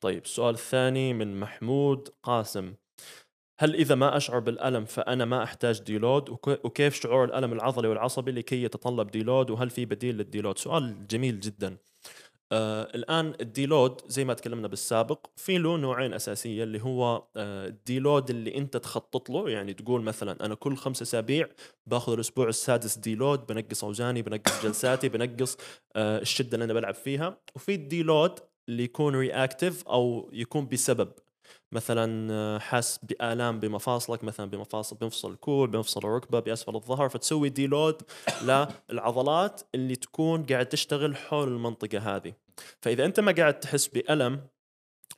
طيب 0.00 0.22
السؤال 0.24 0.54
الثاني 0.54 1.12
من 1.14 1.40
محمود 1.40 2.08
قاسم. 2.22 2.74
هل 3.60 3.74
إذا 3.74 3.94
ما 3.94 4.16
أشعر 4.16 4.38
بالألم 4.38 4.84
فأنا 4.84 5.24
ما 5.24 5.42
أحتاج 5.42 5.80
deload؟ 5.82 6.30
وك- 6.30 6.64
وكيف 6.64 6.94
شعور 6.94 7.24
الألم 7.24 7.52
العضلي 7.52 7.88
والعصبي 7.88 8.32
لكي 8.32 8.62
يتطلب 8.62 9.10
deload؟ 9.10 9.50
وهل 9.50 9.70
في 9.70 9.84
بديل 9.84 10.16
لل 10.16 10.25
deload؟ 10.25 10.58
سؤال 10.58 11.06
جميل 11.06 11.40
جدا. 11.40 11.76
آه 12.52 12.82
الآن 12.94 13.34
ال 13.40 13.49
deload 13.49 14.00
زي 14.06 14.24
ما 14.24 14.34
تكلمنا 14.34 14.68
بالسابق 14.68 15.26
في 15.36 15.58
له 15.58 15.76
نوعين 15.76 16.14
أساسية 16.14 16.62
اللي 16.64 16.82
هو 16.82 17.24
آه 17.36 17.66
ال 17.66 17.75
deload 17.75 18.30
اللي 18.30 18.56
أنت 18.58 18.76
تخطط 18.76 19.30
له 19.30 19.50
يعني 19.50 19.74
تقول 19.74 20.02
مثلا 20.02 20.44
أنا 20.46 20.54
كل 20.54 20.76
خمسة 20.76 21.02
أسابيع 21.02 21.48
باخذ 21.86 22.12
الأسبوع 22.12 22.48
السادس 22.48 22.98
deload 22.98 23.46
بنقص 23.46 23.84
أوزاني 23.84 24.22
بنقص 24.22 24.62
جلساتي 24.62 25.08
بنقص 25.08 25.56
آه 25.96 26.18
الشدة 26.20 26.54
اللي 26.54 26.64
أنا 26.64 26.72
بلعب 26.74 26.94
فيها. 26.94 27.38
وفي 27.56 27.74
ال 27.74 27.83
deload 27.83 28.38
اللي 28.68 28.84
يكون 28.84 29.16
reactive 29.16 29.88
أو 29.88 30.30
يكون 30.32 30.66
بسبب. 30.68 31.12
مثلا 31.74 32.32
آه، 32.32 32.58
حاس 32.58 33.00
بآلام 33.02 33.60
بمفاصلك 33.60 34.24
مثلا 34.24 34.50
بمفاصل 34.50 34.96
بمفصل 34.96 35.32
الكوع 35.32 35.66
بمفصل 35.66 36.00
الركبة 36.00 36.40
بأسفل 36.40 36.74
الظهر 36.76 37.08
فتسوي 37.08 37.48
deload 37.48 38.02
للعضلات 38.90 39.62
اللي 39.74 39.96
تكون 39.96 40.46
قاعد 40.46 40.66
تشتغل 40.66 41.16
حول 41.16 41.48
المنطقة 41.48 41.98
هذه. 42.16 42.34
فإذا 42.82 43.04
أنت 43.04 43.20
ما 43.20 43.32
قاعد 43.32 43.60
تحس 43.60 43.86
بألم 43.88 44.46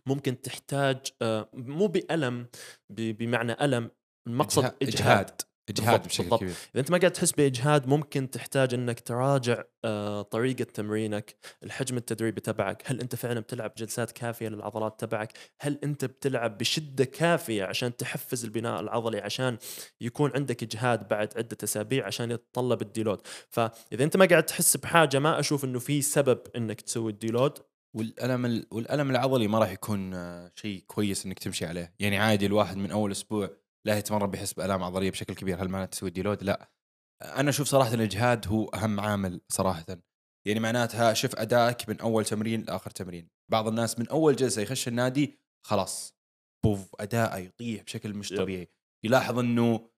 ممكن 0.06 0.40
تحتاج 0.42 0.96
آه، 1.22 1.48
مو 1.54 1.86
بألم 1.86 2.46
بمعنى 2.90 3.52
ألم 3.64 3.90
المقصد 4.26 4.62
إجهاد- 4.96 5.46
إجهاد 5.68 6.06
بشكل 6.06 6.22
بالضبط. 6.22 6.40
كبير. 6.40 6.54
إذا 6.74 6.80
أنت 6.80 6.90
ما 6.90 6.98
قاعد 6.98 7.12
تحس 7.12 7.32
بإجهاد 7.32 7.86
ممكن 7.86 8.30
تحتاج 8.30 8.74
إنك 8.74 9.00
تراجع 9.00 9.62
آه، 9.84 10.22
طريقة 10.22 10.64
تمرينك 10.64 11.36
الحجم 11.62 11.96
التدريبي 11.96 12.40
تبعك 12.40 12.82
هل 12.86 13.00
أنت 13.00 13.14
فعلا 13.14 13.40
بتلعب 13.40 13.72
جلسات 13.76 14.10
كافية 14.12 14.48
للعضلات 14.48 15.00
تبعك؟ 15.00 15.32
هل 15.60 15.78
أنت 15.84 16.04
بتلعب 16.04 16.58
بشدة 16.58 17.04
كافية 17.04 17.64
عشان 17.64 17.96
تحفز 17.96 18.44
البناء 18.44 18.80
العضلي 18.80 19.18
عشان 19.20 19.58
يكون 20.00 20.30
عندك 20.34 20.62
إجهاد 20.62 21.08
بعد 21.08 21.28
عدة 21.36 21.56
أسابيع 21.64 22.06
عشان 22.06 22.30
يتطلب 22.30 22.82
ال 22.82 22.87
deload؟ 22.87 23.20
فإذا 23.48 24.04
أنت 24.04 24.16
ما 24.16 24.24
قاعد 24.26 24.42
تحس 24.46 24.76
بحاجة 24.76 25.18
ما 25.18 25.40
أشوف 25.40 25.64
إنه 25.64 25.78
في 25.78 26.02
سبب 26.02 26.38
إنك 26.56 26.80
تسوي 26.80 27.12
ال 27.12 27.17
deload. 27.17 27.52
والألم 27.94 28.46
ال- 28.46 28.66
والألم 28.70 29.10
العضلي 29.10 29.48
ما 29.48 29.58
راح 29.58 29.70
يكون 29.70 30.14
آه، 30.14 30.52
شيء 30.54 30.84
كويس 30.86 31.26
إنك 31.26 31.38
تمشي 31.38 31.66
عليه. 31.66 31.94
يعني 32.00 32.18
عادي 32.18 32.46
الواحد 32.46 32.76
من 32.76 32.90
أول 32.90 33.10
أسبوع 33.10 33.50
لا 33.86 33.98
يتمرن 33.98 34.30
بيحس 34.30 34.52
بآلام 34.52 34.82
عضلية 34.82 35.10
بشكل 35.10 35.34
كبير. 35.34 35.62
هل 35.62 35.68
معناته 35.68 35.90
تسوي 35.90 36.10
deload؟ 36.10 36.42
لا. 36.42 36.70
أنا 37.22 37.50
أشوف 37.50 37.68
صراحة 37.68 37.94
الاجهاد 37.94 38.48
هو 38.48 38.68
أهم 38.68 39.00
عامل 39.00 39.40
صراحة. 39.48 39.86
يعني 40.46 40.60
معناتها 40.60 41.14
شوف 41.14 41.36
أدائك 41.36 41.88
من 41.88 42.00
أول 42.00 42.24
تمرين 42.24 42.62
لآخر 42.62 42.90
تمرين. 42.90 43.28
بعض 43.50 43.68
الناس 43.68 43.98
من 43.98 44.08
أول 44.08 44.36
جلسة 44.36 44.62
يخش 44.62 44.88
النادي 44.88 45.38
خلاص. 45.66 46.14
بوف 46.64 46.94
أداءه 47.00 47.36
يطيح 47.36 47.82
بشكل 47.82 48.14
مش. 48.14 48.28
طبيعي. 48.28 48.68
يلاحظ 49.04 49.38
إنه 49.38 49.90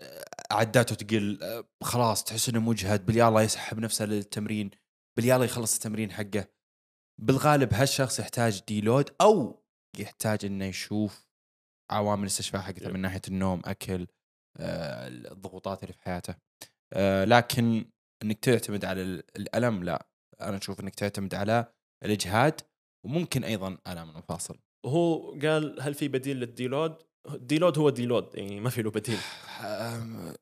آه، 0.00 0.24
عداته 0.50 0.94
تقل 0.94 1.42
آه، 1.42 1.64
خلاص 1.82 2.24
تحس 2.24 2.48
إنه 2.48 2.60
مجهد. 2.60 3.06
باليلا 3.06 3.40
يسحب 3.40 3.78
نفسه 3.78 4.04
للتمرين. 4.04 4.70
باليلا 5.18 5.44
يخلص 5.44 5.74
التمرين 5.74 6.12
حقه. 6.12 6.48
بالغالب 7.20 7.74
هالشخص 7.74 8.20
يحتاج 8.20 8.62
ديلود 8.68 9.10
أو 9.20 9.64
يحتاج 9.98 10.44
إنه 10.44 10.64
يشوف 10.64 11.27
عوامل 11.90 12.22
الاستشفاء 12.22 12.62
حقته. 12.62 12.90
من 12.90 13.00
ناحية 13.00 13.20
النوم 13.28 13.62
أكل 13.64 14.06
آه، 14.56 15.08
الضغوطات 15.08 15.82
اللي 15.82 15.92
في 15.92 16.02
حياته. 16.02 16.34
آه، 16.92 17.24
لكن 17.24 17.84
إنك 18.22 18.38
تعتمد 18.38 18.84
على 18.84 19.02
ال- 19.02 19.22
الألم 19.36 19.84
لا. 19.84 20.06
أنا 20.40 20.56
أشوف 20.56 20.80
إنك 20.80 20.94
تعتمد 20.94 21.34
على 21.34 21.72
الإجهاد 22.04 22.60
وممكن 23.06 23.44
أيضا 23.44 23.78
الام 23.88 24.10
المفاصل 24.10 24.58
وهو 24.86 25.30
قال 25.40 25.76
هل 25.80 25.94
في 25.94 26.08
بديل 26.08 26.36
لل 26.36 26.49
deload؟ 26.49 26.96
ال 27.28 27.35
deload 27.35 27.78
هو 27.78 27.90
deload 27.90 28.30
يعني 28.34 28.60
ما 28.60 28.70
في 28.70 28.82
له 28.82 28.90
بديل. 28.90 29.18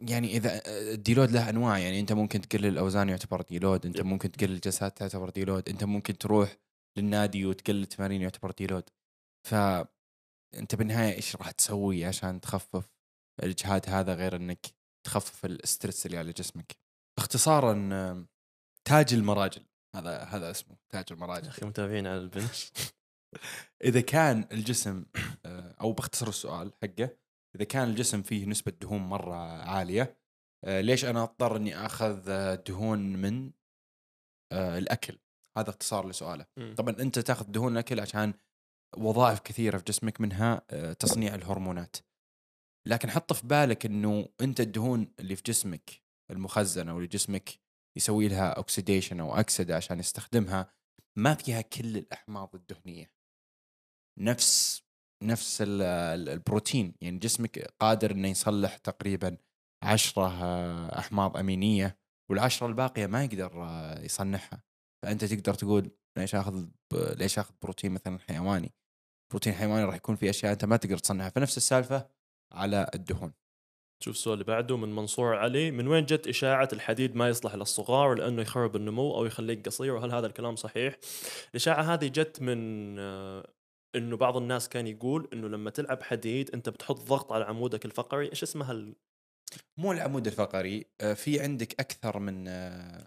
يعني 0.01 0.37
إذا 0.37 0.63
ال 0.67 0.76
deload 0.76 1.31
له 1.31 1.51
أنواع 1.51 1.79
يعني 1.79 2.01
أنت 2.01 2.13
ممكن 2.13 2.41
تقلل 2.41 2.67
الأوزان 2.67 3.09
يعتبر 3.09 3.43
deload 3.43 3.87
أنت. 3.87 4.01
ممكن 4.01 4.33
تقلل 4.33 4.53
الجلسات 4.53 4.99
تعتبر 4.99 5.31
deload 5.31 5.69
أنت 5.69 5.85
ممكن 5.85 6.19
تروح 6.19 6.57
للنادي 6.99 7.47
وتقلل 7.47 7.83
التمارين 7.83 8.23
يعتبر 8.23 8.51
deload. 8.51 8.85
ف 9.49 9.55
أنت 10.55 10.75
بالنهاية 10.75 11.15
إيش 11.15 11.37
راح 11.37 11.51
تسوي 11.51 12.05
عشان 12.05 12.41
تخفف 12.41 12.89
الإجهاد 13.43 13.89
هذا 13.89 14.15
غير 14.15 14.37
إنك 14.37 14.67
تخفف 15.07 15.45
الاسترس 15.45 16.07
اللي 16.07 16.19
على 16.19 16.33
جسمك؟ 16.33 16.77
اختصارا 17.19 18.27
تاج 18.85 19.15
المراجل 19.15 19.63
هذا 19.97 20.19
هذا 20.19 20.51
اسمه 20.51 20.77
تاج 20.89 21.05
المراجل. 21.11 21.49
أخي 21.49 21.67
متابعين 21.67 22.07
على 22.07 22.19
البنش. 22.19 22.73
إذا 23.85 24.01
كان 24.01 24.49
الجسم 24.53 25.05
آه، 25.47 25.75
أو 25.81 25.93
باختصر 25.93 26.29
السؤال 26.29 26.73
حقه 26.83 27.17
إذا 27.57 27.65
كان 27.65 27.89
الجسم 27.89 28.23
فيه 28.23 28.47
نسبة 28.47 28.73
دهون 28.81 29.01
مرة 29.01 29.35
عالية 29.63 30.17
آه، 30.65 30.81
ليش 30.81 31.05
أنا 31.05 31.23
أضطر 31.23 31.57
إني 31.57 31.87
آخذ 31.87 32.25
آه، 32.29 32.55
دهون 32.55 32.99
من 32.99 33.51
الأكل؟ 34.53 35.19
هذا 35.59 35.71
اختصار 35.71 36.09
لسؤاله. 36.09 36.47
طبعا 36.77 36.97
أنت 37.01 37.19
تاخذ 37.19 37.45
دهون 37.45 37.73
الأكل 37.73 38.01
عشان 38.01 38.35
وظائف 38.97 39.41
كثيرة 39.41 39.79
في 39.79 39.85
جسمك 39.85 40.21
منها 40.21 40.63
آه، 40.71 40.93
تصنيع 40.93 41.35
الهرمونات. 41.35 41.97
لكن 42.89 43.11
حط 43.11 43.33
في 43.33 43.47
بالك 43.47 43.87
إنه 43.87 44.29
أنت 44.41 44.61
الدهون 44.61 45.13
اللي 45.21 45.37
في 45.37 45.43
جسمك 45.47 45.91
المخزنة 46.31 46.95
واللي 46.95 47.09
جسمك 47.09 47.51
يسوي 47.97 48.29
لها 48.29 48.49
اوكسيديشن 48.51 49.21
أو 49.21 49.35
أكسدة 49.35 49.77
عشان 49.77 49.99
يستخدمها 49.99 50.73
ما 51.19 51.35
فيها 51.35 51.61
كل 51.61 51.97
الأحماض 51.97 52.55
الدهنية. 52.55 53.13
نفس 54.19 54.83
نفس 55.23 55.63
ال- 55.63 55.83
ال- 55.83 56.29
البروتين. 56.29 56.95
يعني 57.01 57.19
جسمك 57.19 57.59
قادر 57.59 58.11
إنه 58.11 58.29
يصلح 58.29 58.77
تقريبا 58.77 59.37
عشرة 59.85 60.43
آه، 60.45 60.99
أحماض 60.99 61.37
أمينية 61.37 61.99
والعشرة 62.31 62.67
الباقية 62.67 63.07
ما 63.07 63.25
يقدر 63.25 63.65
آه، 63.65 64.01
يصنعها. 64.01 64.63
فأنت 65.05 65.25
تقدر 65.25 65.55
تقول 65.55 65.91
ليش 66.17 66.35
آخذ 66.35 66.67
ب- 66.93 67.15
ليش 67.19 67.39
آخذ 67.39 67.55
بروتين 67.63 67.93
مثلا 67.93 68.19
حيواني؟ 68.19 68.73
بروتين 69.31 69.53
حيواني 69.53 69.85
راح 69.85 69.95
يكون 69.95 70.17
في 70.17 70.31
أشياء 70.31 70.53
أنت 70.53 70.65
ما 70.65 70.77
تقدر 70.77 70.99
تصنعها. 70.99 71.31
فنفس 71.31 71.57
السالفة 71.57 72.09
على 72.53 72.91
الدهون. 72.95 73.33
شوف 74.03 74.15
السؤال 74.15 74.35
اللي 74.35 74.45
بعده 74.45 74.77
من 74.77 74.93
منصور 74.97 75.37
علي 75.37 75.71
من 75.71 75.89
وين 75.89 76.05
جت 76.05 76.27
إشاعة 76.27 76.69
الحديد 76.73 77.17
ما 77.17 77.29
يصلح 77.29 77.55
للصغار 77.55 78.15
لأنه 78.15 78.43
يخرب 78.43 78.77
النمو 78.77 79.15
أو 79.15 79.25
يخليك 79.25 79.67
قصير؟ 79.67 79.95
وهل 79.95 80.13
هذا 80.13 80.27
الكلام 80.27 80.57
صحيح؟ 80.57 80.99
الإشاعة 81.51 81.83
هذه 81.83 82.07
جت 82.09 82.43
من 82.43 82.59
آه، 82.99 83.53
إنه 83.95 84.17
بعض 84.17 84.37
الناس 84.37 84.69
كان 84.69 84.87
يقول 84.87 85.29
إنه 85.33 85.49
لما 85.49 85.71
تلعب 85.71 86.03
حديد 86.03 86.51
أنت 86.51 86.69
بتحط 86.69 86.97
ضغط 87.01 87.33
على 87.33 87.45
عمودك 87.45 87.85
الفقري. 87.85 88.31
إيش 88.31 88.43
اسمها 88.43 88.73
ال... 88.73 88.97
مو 89.77 89.93
العمود 89.93 90.27
الفقري 90.27 90.85
آه، 91.01 91.15
في 91.15 91.41
عندك 91.41 91.81
أكثر 91.81 92.19
من 92.19 92.49
آه، 92.49 93.07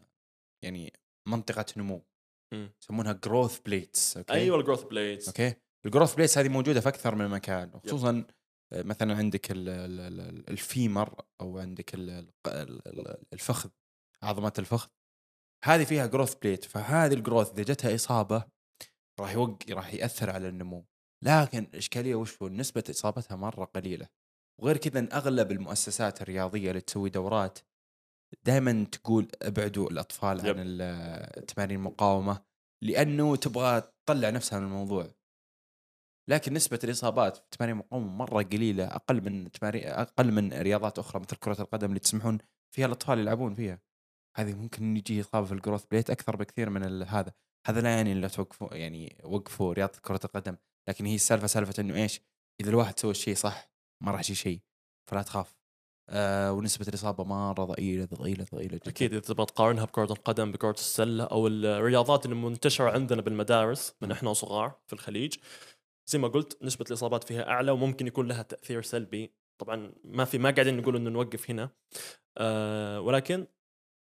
يعني 0.64 0.94
منطقة 1.28 1.66
نمو. 1.78 2.02
يسمونها 2.54 3.14
growth 3.14 3.60
plates 3.60 4.18
okay؟ 4.18 4.34
أيوة 4.34 4.60
ال 4.60 4.63
growth 4.63 4.84
plates 4.84 5.28
okay؟ 5.28 5.54
ال 5.86 5.90
growth 5.90 6.16
plates 6.16 6.38
هذه 6.38 6.50
موجودة 6.50 6.82
في 6.82 6.90
أكثر 6.90 7.16
من 7.16 7.28
مكان 7.28 7.72
وخصوصا 7.74 8.26
آه، 8.74 8.82
مثلا 8.82 9.16
عندك 9.16 9.52
ال- 9.52 9.70
ال- 9.70 10.00
ال- 10.20 10.50
ال 10.50 10.62
femur 10.62 11.22
أو 11.42 11.60
عندك 11.60 11.94
ال- 11.96 12.10
ال- 12.10 12.88
ال- 12.88 13.24
الفخذ 13.34 13.70
عظمة 14.24 14.54
الفخذ. 14.60 14.90
هذه 15.64 15.84
فيها 15.84 16.06
growth 16.06 16.36
plate 16.36 16.66
فهذه 16.66 17.14
ال 17.14 17.19
growth 17.19 17.52
إذا 17.52 17.64
جتها 17.64 17.96
إصابة 17.96 18.44
راح 19.20 19.34
يوق 19.34 19.58
راح 19.70 19.94
يأثر 19.94 20.30
على 20.30 20.48
النمو. 20.48 20.86
لكن 21.24 21.60
الاشكاليه 21.60 22.16
وش 22.16 22.42
هو؟ 22.42 22.48
نسبة 22.50 22.84
إصابتها 22.90 23.36
مرة 23.36 23.66
قليلة. 23.66 24.08
وغير 24.62 24.78
كذا 24.78 25.00
إن 25.00 25.10
أغلب 25.14 25.52
المؤسسات 25.52 26.22
الرياضية 26.22 26.70
اللي 26.70 26.82
تسوي 26.82 27.10
دورات 27.10 27.60
دائما 28.44 28.84
تقول 28.84 29.28
ابعدوا 29.42 29.90
الأطفال 29.90 30.40
يب. 30.46 30.58
عن 30.58 30.64
ال- 30.68 31.46
تمارين 31.46 31.78
المقاومة 31.80 32.42
لأنه 32.84 33.36
تبغى 33.36 33.82
تطلع 33.82 34.30
نفسها 34.30 34.60
من 34.60 34.66
الموضوع. 34.66 35.08
لكن 36.30 36.54
نسبة 36.54 36.80
الإصابات 36.84 37.38
في 37.38 37.44
تمارين 37.52 37.76
المقاومة 37.76 38.08
مرة 38.16 38.44
قليلة 38.44 38.86
أقل 38.86 39.22
من 39.22 39.52
تمارين 39.52 39.88
أقل 39.88 40.32
من 40.32 40.54
رياضات 40.54 41.00
أخرى 41.00 41.22
مثل 41.22 41.36
كرة 41.36 41.62
القدم 41.62 41.88
اللي 41.90 42.00
تسمحون 42.00 42.38
فيها 42.76 42.86
الأطفال 42.86 43.20
يلعبون 43.20 43.54
فيها. 43.54 43.82
هذه 44.38 44.54
ممكن 44.54 44.98
يجي 44.98 45.22
إصابة 45.22 45.46
في 45.46 45.54
الجروث 45.54 45.86
بليت 45.86 46.10
أكثر 46.10 46.36
بكثير 46.36 46.70
من 46.70 47.04
هذا. 47.04 47.34
هذا 47.68 47.82
لا 47.82 47.96
يعني 47.96 48.14
لا 48.14 48.28
توقفوا 48.28 48.76
يعني 48.76 49.22
وقفوا 49.24 49.74
رياضة 49.74 50.00
كرة 50.00 50.20
القدم 50.26 50.58
لكن 50.90 51.06
هي 51.06 51.16
السالفة 51.16 51.48
سالفة 51.48 51.82
إنه 51.82 51.96
إيش؟ 51.96 52.22
إذا 52.62 52.70
الواحد 52.70 53.00
سوى 53.00 53.12
الشيء 53.12 53.36
صح 53.36 53.72
ما 54.04 54.12
راح 54.12 54.20
يجي 54.20 54.36
شيء 54.36 54.60
فلا 55.12 55.22
تخاف. 55.22 55.59
آه 56.12 56.54
ونسبة 56.54 56.88
الإصابة 56.88 57.24
مرة 57.24 57.66
ضئيلة 57.66 58.06
ضئيلة 58.06 58.46
ضئيلة 58.56 58.76
جدا. 58.76 58.90
أكيد 58.90 59.14
إذا 59.14 59.22
تبغى 59.22 59.46
تقارنها 59.46 59.86
بكرة 59.86 60.04
القدم 60.04 60.52
بكرة 60.52 60.72
السلة 60.72 61.24
أو 61.24 61.48
الرياضات 61.48 62.26
اللي 62.26 62.36
منتشرة 62.36 62.90
عندنا 62.92 63.22
بالمدارس 63.22 63.94
من 64.02 64.12
إحنا 64.12 64.30
وصغار 64.30 64.80
في 64.88 64.94
الخليج 64.94 65.36
زي 66.08 66.20
ما 66.20 66.28
قلت 66.28 66.64
نسبة 66.64 66.86
الإصابات 66.90 67.24
فيها 67.24 67.50
أعلى 67.50 67.72
وممكن 67.72 68.08
يكون 68.08 68.28
لها 68.28 68.42
تأثير 68.42 68.82
سلبي. 68.82 69.32
طبعا 69.58 69.92
ما 70.04 70.26
في 70.26 70.38
ما 70.38 70.50
قاعدين 70.50 70.78
نقول 70.78 70.96
إنه 70.96 71.10
نوقف 71.10 71.50
هنا. 71.50 71.70
آه 72.38 73.02
ولكن 73.02 73.48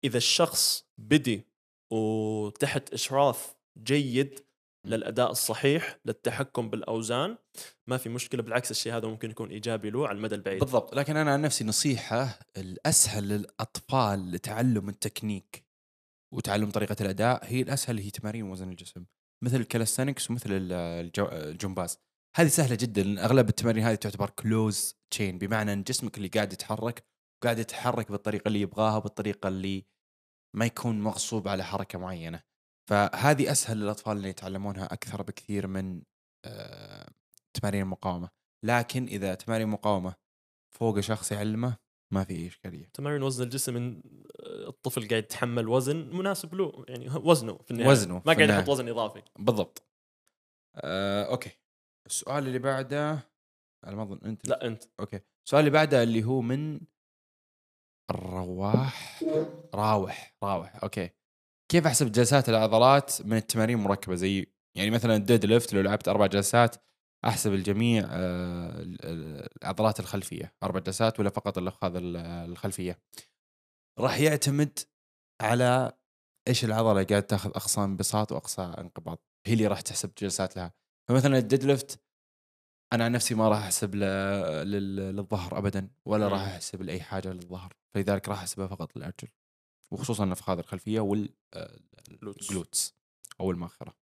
إذا 0.03 0.17
الشخص 0.17 0.85
بدي 0.97 1.47
وتحت 1.91 2.93
إشراف 2.93 3.55
جيد 3.83 4.44
للأداء 4.85 5.31
الصحيح 5.31 5.99
للتحكم 6.05 6.69
بالأوزان. 6.69 7.37
ما 7.87 7.97
في 7.97 8.09
مشكلة 8.09 8.43
بالعكس 8.43 8.71
الشيء 8.71 8.93
هذا 8.93 9.07
ممكن 9.07 9.31
يكون 9.31 9.49
إيجابي 9.49 9.89
له 9.89 10.07
على 10.07 10.17
المدى 10.17 10.35
البعيد. 10.35 10.59
بالضبط. 10.59 10.95
لكن 10.95 11.17
أنا 11.17 11.33
عن 11.33 11.41
نفسي 11.41 11.63
نصيحة 11.63 12.39
الأسهل 12.57 13.27
للأطفال 13.27 14.31
لتعلم 14.31 14.89
التكنيك 14.89 15.65
وتعلم 16.33 16.71
طريقة 16.71 16.95
الأداء 17.01 17.45
هي 17.45 17.61
الأسهل 17.61 17.99
هي 17.99 18.09
تمارين 18.09 18.43
وزن 18.43 18.69
الجسم. 18.69 19.05
مثل 19.43 19.55
ال 19.55 19.61
calisthenics 19.61 20.31
ومثل 20.31 20.49
الجمباز. 20.51 21.97
هذه 22.35 22.47
سهلة 22.47 22.75
جدا. 22.75 23.25
أغلب 23.25 23.49
التمارين 23.49 23.83
هذه 23.83 23.95
تعتبر 23.95 24.29
closed 24.29 24.95
chain 25.11 25.37
بمعنى 25.37 25.73
إن 25.73 25.83
جسمك 25.83 26.17
اللي 26.17 26.27
قاعد 26.27 26.53
يتحرك 26.53 27.03
وقاعد 27.41 27.59
يتحرك 27.59 28.11
بالطريقة 28.11 28.47
اللي 28.47 28.61
يبغاها 28.61 28.99
بالطريقة 28.99 29.47
اللي 29.47 29.85
ما 30.55 30.65
يكون 30.65 31.01
مغصوب 31.01 31.47
على 31.47 31.63
حركة 31.63 31.99
معينة. 31.99 32.54
فهذه 32.89 33.51
أسهل 33.51 33.77
للاطفال 33.77 34.17
اللي 34.17 34.29
يتعلمونها 34.29 34.85
أكثر 34.85 35.21
بكثير 35.21 35.67
من 35.67 36.01
آه، 36.45 37.09
تمارين 37.53 37.81
المقاومة. 37.81 38.29
لكن 38.65 39.05
إذا 39.05 39.35
تمارين 39.35 39.67
مقاومه 39.67 40.15
فوق 40.75 40.99
شخص 40.99 41.31
يعلمه 41.31 41.77
ما 42.13 42.23
في 42.23 42.47
إشكالية. 42.47 42.89
تمارين 42.93 43.23
وزن 43.23 43.43
الجسم 43.43 43.75
إن 43.77 44.01
الطفل 44.67 45.07
قاعد 45.07 45.23
يتحمل 45.23 45.67
وزن 45.67 46.15
مناسب 46.17 46.55
له 46.55 46.85
يعني 46.87 47.09
وزنه 47.29 47.57
في 47.57 47.71
النهاية. 47.71 47.89
وزنه 47.89 48.21
ما 48.25 48.33
قاعد. 48.33 48.49
يحط 48.49 48.69
وزن 48.69 48.89
إضافي. 48.89 49.21
بالضبط. 49.39 49.83
آه، 50.75 51.23
أوكي. 51.23 51.49
السؤال 52.07 52.47
اللي 52.47 52.59
بعده 52.59 53.19
على 53.83 53.95
ما 53.95 54.03
أظن 54.03 54.19
أنت 54.25 54.47
لا 54.47 54.67
أنت. 54.67 54.83
أوكي. 54.99 55.19
السؤال 55.45 55.59
اللي 55.59 55.71
بعده 55.71 56.03
اللي 56.03 56.23
هو 56.23 56.41
من 56.41 56.79
الرواح. 58.11 59.23
راوح 59.75 60.35
راوح. 60.43 60.83
أوكي. 60.83 61.09
كيف 61.71 61.87
أحسب 61.87 62.11
جلسات 62.11 62.49
العضلات 62.49 63.21
من 63.21 63.37
التمارين 63.37 63.77
المركبة؟ 63.79 64.15
زي 64.15 64.47
يعني 64.77 64.91
مثلا 64.91 65.15
ال 65.15 65.45
deadlift 65.45 65.73
لو 65.73 65.81
لعبت 65.81 66.07
أربع 66.07 66.25
جلسات 66.25 66.75
أحسب 67.25 67.53
الجميع 67.53 68.03
آه، 68.09 68.69
ال- 68.81 69.05
ال- 69.05 69.49
العضلات 69.63 69.99
الخلفية. 69.99 70.53
أربع 70.63 70.79
جلسات 70.79 71.19
ولا 71.19 71.29
فقط 71.29 71.57
ال- 71.57 72.17
الخلفية؟ 72.51 72.99
راح 73.99 74.19
يعتمد 74.19 74.79
على 75.41 75.91
إيش 76.47 76.65
العضلة 76.65 77.03
قاعد 77.03 77.23
تاخذ 77.23 77.49
اقصى 77.49 77.81
انبساط 77.81 78.31
وأقصى 78.31 78.61
انقباض. 78.61 79.17
هي 79.47 79.53
اللي 79.53 79.67
راح 79.67 79.81
تحسب 79.81 80.11
جلسات 80.17 80.57
لها. 80.57 80.73
فمثلا 81.09 81.37
ال 81.37 81.63
deadlift 81.63 81.99
أنا 82.93 83.05
عن 83.05 83.11
نفسي 83.11 83.35
ما 83.35 83.49
راح 83.49 83.57
أحسب 83.63 83.95
للظهر 83.95 85.57
ابدا 85.57 85.89
ولا. 86.05 86.27
راح 86.27 86.41
أحسب 86.41 86.81
لأي 86.81 87.01
حاجة 87.01 87.33
للظهر. 87.33 87.73
فلذلك 87.95 88.29
راح 88.29 88.39
أحسبها 88.39 88.67
فقط 88.67 88.97
للارجل 88.97 89.27
وخصوصا 89.91 90.23
النفخات 90.23 90.59
الخلفية 90.59 90.99
والجلوتس 90.99 92.95
أو 93.39 93.51
المؤخرة. 93.51 93.95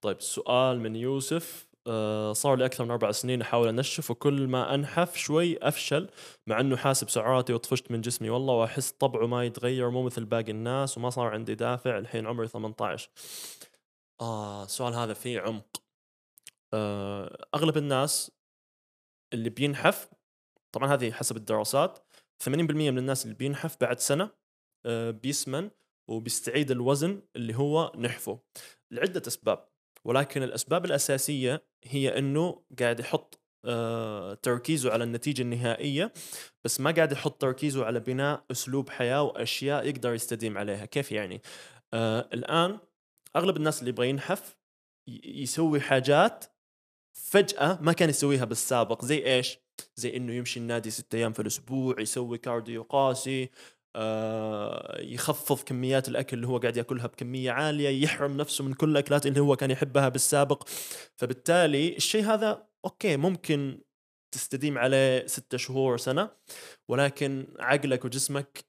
طيب 0.00 0.20
سؤال 0.20 0.80
من 0.80 0.96
يوسف 0.96 1.68
آه، 1.86 2.32
صار 2.32 2.56
لي 2.56 2.64
أكثر 2.64 2.84
من 2.84 2.90
أربع 2.90 3.10
سنين 3.10 3.42
أحاول 3.42 3.68
أنشف 3.68 4.10
وكل 4.10 4.48
ما 4.48 4.74
أنحف 4.74 5.16
شوي 5.16 5.58
أفشل 5.58 6.10
مع 6.46 6.60
إنه 6.60 6.76
حاسب 6.76 7.10
سعراتي 7.10 7.52
وطفشت 7.52 7.90
من 7.90 8.00
جسمي 8.00 8.30
والله 8.30 8.54
وأحس 8.54 8.90
طبعه 8.90 9.26
ما 9.26 9.44
يتغير 9.44 9.90
مو 9.90 10.02
مثل 10.02 10.24
باقي 10.24 10.50
الناس 10.50 10.98
وما 10.98 11.10
صار 11.10 11.26
عندي 11.26 11.54
دافع 11.54 11.98
الحين 11.98 12.26
عمري 12.26 12.48
18 12.48 13.10
آه 14.20 14.64
السؤال 14.64 14.94
هذا 14.94 15.14
فيه 15.14 15.40
عمق. 15.40 15.82
آه، 16.74 17.46
أغلب 17.54 17.76
الناس 17.76 18.30
اللي 19.32 19.50
بينحف 19.50 20.08
طبعا 20.72 20.94
هذه 20.94 21.12
حسب 21.12 21.36
الدراسات 21.36 21.98
80% 22.44 22.90
من 22.90 22.98
الناس 22.98 23.24
اللي 23.24 23.34
بينحف 23.36 23.76
بعد 23.80 23.98
سنة 23.98 24.24
آه، 24.24 24.30
بيسمن 25.22 25.70
وبيستعيد 26.10 26.70
الوزن 26.70 27.22
اللي 27.36 27.54
هو 27.54 27.92
نحفه. 27.98 28.40
لعدة 28.90 29.22
أسباب 29.26 29.68
ولكن 30.04 30.42
الأسباب 30.42 30.84
الأساسية 30.84 31.66
هي 31.84 32.18
إنه 32.18 32.62
قاعد 32.78 33.00
يحط 33.00 33.40
آه، 33.64 34.34
تركيزه 34.34 34.92
على 34.92 35.04
النتيجة 35.04 35.42
النهائية 35.42 36.12
بس 36.64 36.80
ما 36.80 36.90
قاعد 36.90 37.12
يحط 37.12 37.40
تركيزه 37.40 37.84
على 37.84 38.00
بناء 38.00 38.44
أسلوب 38.50 38.90
حياة 38.90 39.22
وأشياء 39.22 39.86
يقدر 39.86 40.14
يستديم 40.14 40.58
عليها. 40.58 40.84
كيف 40.84 41.12
يعني؟ 41.12 41.42
آه 41.94 42.28
الآن 42.32 42.78
أغلب 43.36 43.56
الناس 43.56 43.80
اللي 43.80 43.88
يبغى 43.90 44.08
ينحف 44.08 44.56
يسوي 45.24 45.80
حاجات 45.80 46.44
فجأة 47.12 47.78
ما 47.82 47.92
كان 47.92 48.08
يسويها 48.08 48.44
بالسابق. 48.44 49.04
زي 49.04 49.26
إيش؟ 49.26 49.58
زي 49.96 50.16
إنه 50.16 50.32
يمشي 50.32 50.60
النادي 50.60 50.90
ستة 50.90 51.16
أيام 51.16 51.32
في 51.32 51.42
الأسبوع 51.42 52.00
يسوي 52.00 52.38
cardio 52.38 52.82
قاسي 52.82 53.42
آه، 53.42 53.48
يخفض 54.98 55.62
كميات 55.62 56.08
الأكل 56.08 56.36
اللي 56.36 56.46
هو 56.46 56.58
قاعد 56.58 56.76
يأكلها 56.76 57.06
بكمية 57.06 57.50
عالية 57.50 58.04
يحرم 58.04 58.36
نفسه 58.36 58.64
من 58.64 58.74
كل 58.74 58.90
الأكلات 58.90 59.26
اللي 59.26 59.40
هو 59.40 59.56
كان 59.56 59.70
يحبها 59.70 60.08
بالسابق. 60.08 60.68
فبالتالي 61.16 61.96
الشيء 61.96 62.24
هذا 62.24 62.68
أوكي 62.84 63.16
ممكن 63.16 63.80
تستديم 64.34 64.78
عليه 64.78 65.26
ستة 65.26 65.58
شهور 65.58 65.96
سنة 65.98 66.30
ولكن 66.88 67.46
عقلك 67.58 68.04
وجسمك 68.04 68.64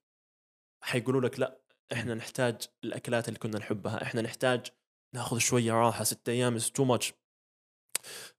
حيقولوا 0.83 1.21
لك 1.21 1.39
لا 1.39 1.61
إحنا 1.93 2.13
نحتاج 2.13 2.61
الأكلات 2.83 3.27
اللي 3.27 3.39
كنا 3.39 3.59
نحبها 3.59 4.03
إحنا 4.03 4.21
نحتاج 4.21 4.67
ناخذ 5.15 5.37
شوية 5.37 5.73
راحة 5.73 6.03
ست 6.03 6.29
أيام 6.29 6.55
is 6.55 6.71
too 6.71 6.83
much 6.83 7.13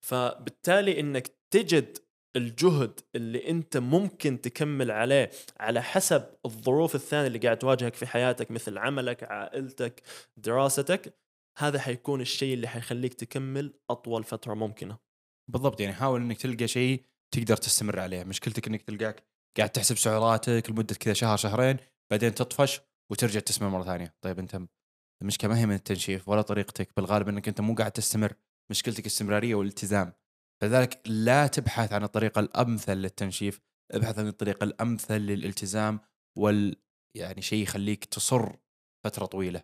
فبالتالي 0.00 1.00
إنك 1.00 1.28
تجد 1.50 1.98
الجهد 2.36 3.00
اللي 3.14 3.48
انت 3.48 3.76
ممكن 3.76 4.40
تكمل 4.40 4.90
عليه 4.90 5.30
على 5.60 5.82
حسب 5.82 6.24
الظروف 6.46 6.94
الثانية 6.94 7.26
اللي 7.26 7.38
قاعد 7.38 7.58
تواجهك 7.58 7.94
في 7.94 8.06
حياتك 8.06 8.50
مثل 8.50 8.78
عملك 8.78 9.22
عائلتك 9.22 10.02
دراستك 10.36 11.14
هذا 11.58 11.80
حيكون 11.80 12.20
الشيء 12.20 12.54
اللي 12.54 12.68
حيخليك 12.68 13.14
تكمل 13.14 13.74
أطول 13.90 14.24
فترة 14.24 14.54
ممكنة. 14.54 14.98
بالضبط 15.52 15.80
يعني 15.80 15.94
حاول 15.94 16.20
إنك 16.20 16.38
تلقى 16.38 16.68
شيء 16.68 17.04
تقدر 17.34 17.56
تستمر 17.56 18.00
عليه. 18.00 18.24
مشكلتك 18.24 18.66
إنك 18.66 18.82
تلقاك 18.82 19.24
قاعد 19.56 19.70
تحسب 19.70 19.96
سعراتك 19.96 20.70
لمدة 20.70 20.94
كذا 20.94 21.14
شهر 21.14 21.36
شهرين 21.36 21.76
بعدين 22.10 22.34
تطفش 22.34 22.80
وترجع 23.10 23.40
تستمر 23.40 23.68
مرة 23.68 23.82
ثانية. 23.84 24.14
طيب 24.20 24.38
أنت 24.38 24.60
المشكلة 25.22 25.50
ما 25.50 25.58
هي 25.58 25.66
من 25.66 25.74
التنشيف 25.74 26.28
ولا 26.28 26.42
طريقتك 26.42 26.88
بالغالب 26.96 27.28
إنك 27.28 27.48
أنت 27.48 27.60
مو 27.60 27.74
قاعد 27.74 27.92
تستمر. 27.92 28.34
مشكلتك 28.70 29.00
الاستمراريه 29.00 29.54
والالتزام. 29.54 30.12
فذلك 30.62 31.00
لا 31.06 31.46
تبحث 31.46 31.92
عن 31.92 32.04
الطريقة 32.04 32.38
الأمثل 32.40 32.92
للتنشيف 32.92 33.60
ابحث 33.92 34.18
عن 34.18 34.28
الطريقة 34.28 34.64
الأمثل 34.64 35.14
للالتزام 35.20 36.00
وال 36.38 36.76
يعني 37.16 37.42
شيء 37.42 37.62
يخليك 37.62 38.04
تصر 38.04 38.52
فترة 39.04 39.26
طويلة. 39.26 39.62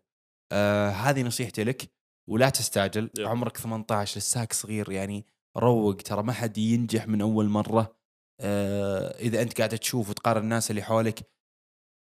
آه 0.52 0.90
هذه 0.90 1.22
نصيحتي 1.22 1.64
لك 1.64 1.90
ولا 2.30 2.50
تستعجل 2.50 3.10
يب. 3.18 3.26
عمرك 3.26 3.56
18 3.56 4.18
لساك 4.18 4.52
صغير 4.52 4.92
يعني 4.92 5.26
روق 5.56 5.96
ترى 5.96 6.22
ما 6.22 6.32
حد 6.32 6.58
ينجح 6.58 7.08
من 7.08 7.20
أول 7.20 7.48
مرة. 7.48 7.96
آه 8.40 9.18
إذا 9.18 9.42
أنت 9.42 9.58
قاعد 9.58 9.78
تشوف 9.78 10.10
وتقارن 10.10 10.42
الناس 10.42 10.70
اللي 10.70 10.82
حولك 10.82 11.30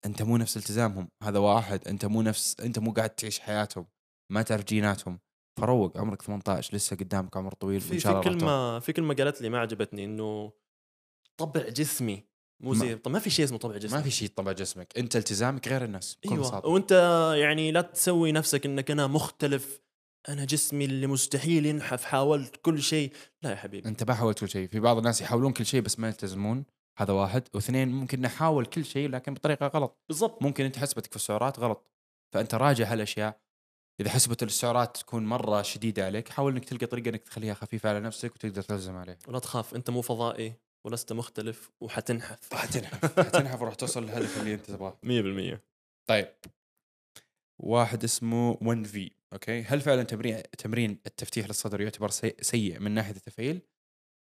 أنت 0.06 0.22
مو 0.22 0.38
نفس 0.38 0.58
التزامهم 0.58 1.10
هذا 1.24 1.40
واحد 1.40 1.88
أنت 1.88 2.06
مو 2.06 2.22
نفس 2.22 2.60
أنت 2.60 2.80
مو 2.80 2.92
قاعد 2.92 3.10
تعيش 3.10 3.40
حياتهم 3.40 3.88
ما 4.32 4.42
تعرف 4.42 4.64
جيناتهم. 4.64 5.20
فروق 5.58 5.98
عمرك 5.98 6.22
18 6.22 6.76
لسه 6.76 6.96
قدامك 6.96 7.38
عمر 7.38 7.54
طويل 7.54 7.82
في 7.82 8.00
في. 8.00 8.22
كلمة 8.24 8.80
في 8.80 8.94
كلمة 8.94 9.14
قالت 9.14 9.42
لي 9.42 9.50
ما 9.50 9.60
عجبتني 9.60 10.06
إنه 10.06 10.52
طبع 11.38 11.62
جسمي 11.70 12.24
مو 12.64 12.74
زي 12.74 12.96
طب 12.96 13.12
ما 13.12 13.20
في 13.20 13.30
شيء 13.30 13.46
اسمه 13.46 13.58
طبع 13.58 13.78
جسمي 13.78 13.98
ما 13.98 14.04
في 14.04 14.12
شيء 14.12 14.30
طبع 14.36 14.52
جسمك. 14.52 14.98
أنت 14.98 15.16
التزامك 15.16 15.68
غير 15.68 15.84
الناس 15.84 16.18
أيوه. 16.26 16.40
بساطه 16.40 16.70
وأنت 16.70 16.92
يعني 17.38 17.72
لا 17.72 17.82
تسوي 17.82 18.32
نفسك 18.32 18.66
إنك 18.66 18.92
أنا 18.92 19.08
مختلف. 19.08 19.82
أنا 20.30 20.46
جسمي 20.46 20.86
اللي 20.86 21.08
مستحيل 21.08 21.66
ينحف 21.66 22.04
حاولت 22.04 22.56
كل 22.56 22.82
شيء. 22.82 23.14
لا 23.44 23.50
يا 23.50 23.56
حبيبي. 23.56 23.90
أنت 23.90 24.04
ما 24.04 24.14
حاولت 24.14 24.40
كل 24.40 24.50
شيء. 24.50 24.68
في 24.68 24.80
بعض 24.80 24.98
الناس 24.98 25.22
يحاولون 25.22 25.54
كل 25.54 25.66
شيء 25.66 25.82
بس 25.82 26.00
ما 26.00 26.08
يلتزمون. 26.08 26.66
هذا 26.98 27.14
واحد. 27.14 27.44
واثنين 27.54 27.88
ممكن 27.88 28.22
نحاول 28.22 28.66
كل 28.66 28.86
شيء 28.86 29.10
لكن 29.10 29.34
بطريقة 29.34 29.68
غلط. 29.68 30.04
بالضبط. 30.10 30.44
ممكن 30.44 30.66
أنت 30.66 30.78
حسبتك 30.78 31.10
في 31.10 31.16
السعرات 31.16 31.60
غلط. 31.60 31.92
فأنت 32.34 32.56
راجع 32.56 32.94
هالأشياء 32.94 33.47
إذا 34.00 34.10
حسبت 34.10 34.44
السعرات 34.44 34.98
تكون 34.98 35.26
مرة 35.26 35.62
شديدة 35.62 36.06
عليك 36.06 36.30
حاول 36.30 36.52
إنك 36.52 36.66
تلقى 36.66 36.86
طريقة 36.86 37.10
إنك 37.10 37.24
تخليها 37.24 37.54
خفيفة 37.54 37.90
على 37.90 38.00
نفسك 38.00 38.36
وتقدر 38.36 38.62
تلزم 38.62 38.96
عليها. 38.96 39.18
ولا 39.28 39.40
تخاف 39.40 39.76
أنت 39.76 39.90
مو 39.90 40.02
فضائي 40.02 40.54
ولست 40.86 41.14
مختلف 41.14 41.72
وحتنحف. 41.82 42.54
حتنحف 42.54 43.20
حتنحف 43.28 43.62
وراح 43.62 43.76
توصل 43.76 44.04
للهدف 44.04 44.40
اللي 44.40 44.54
أنت 44.54 44.66
تبغاه. 44.66 45.00
100% 45.04 45.60
طيب. 46.10 46.28
واحد 47.60 48.04
اسمه 48.04 48.58
1 48.62 48.86
في 48.88 49.12
أوكي؟ 49.34 49.62
هل 49.64 49.82
فعلا 49.82 50.04
تمرين 50.04 50.44
تمرين 50.58 51.00
التفتيح 51.06 51.48
للصدر 51.48 51.82
يعتبر 51.82 52.10
سي- 52.10 52.36
سيء 52.42 52.80
من 52.80 52.92
ناحية 52.92 53.16
التفعيل؟ 53.16 53.62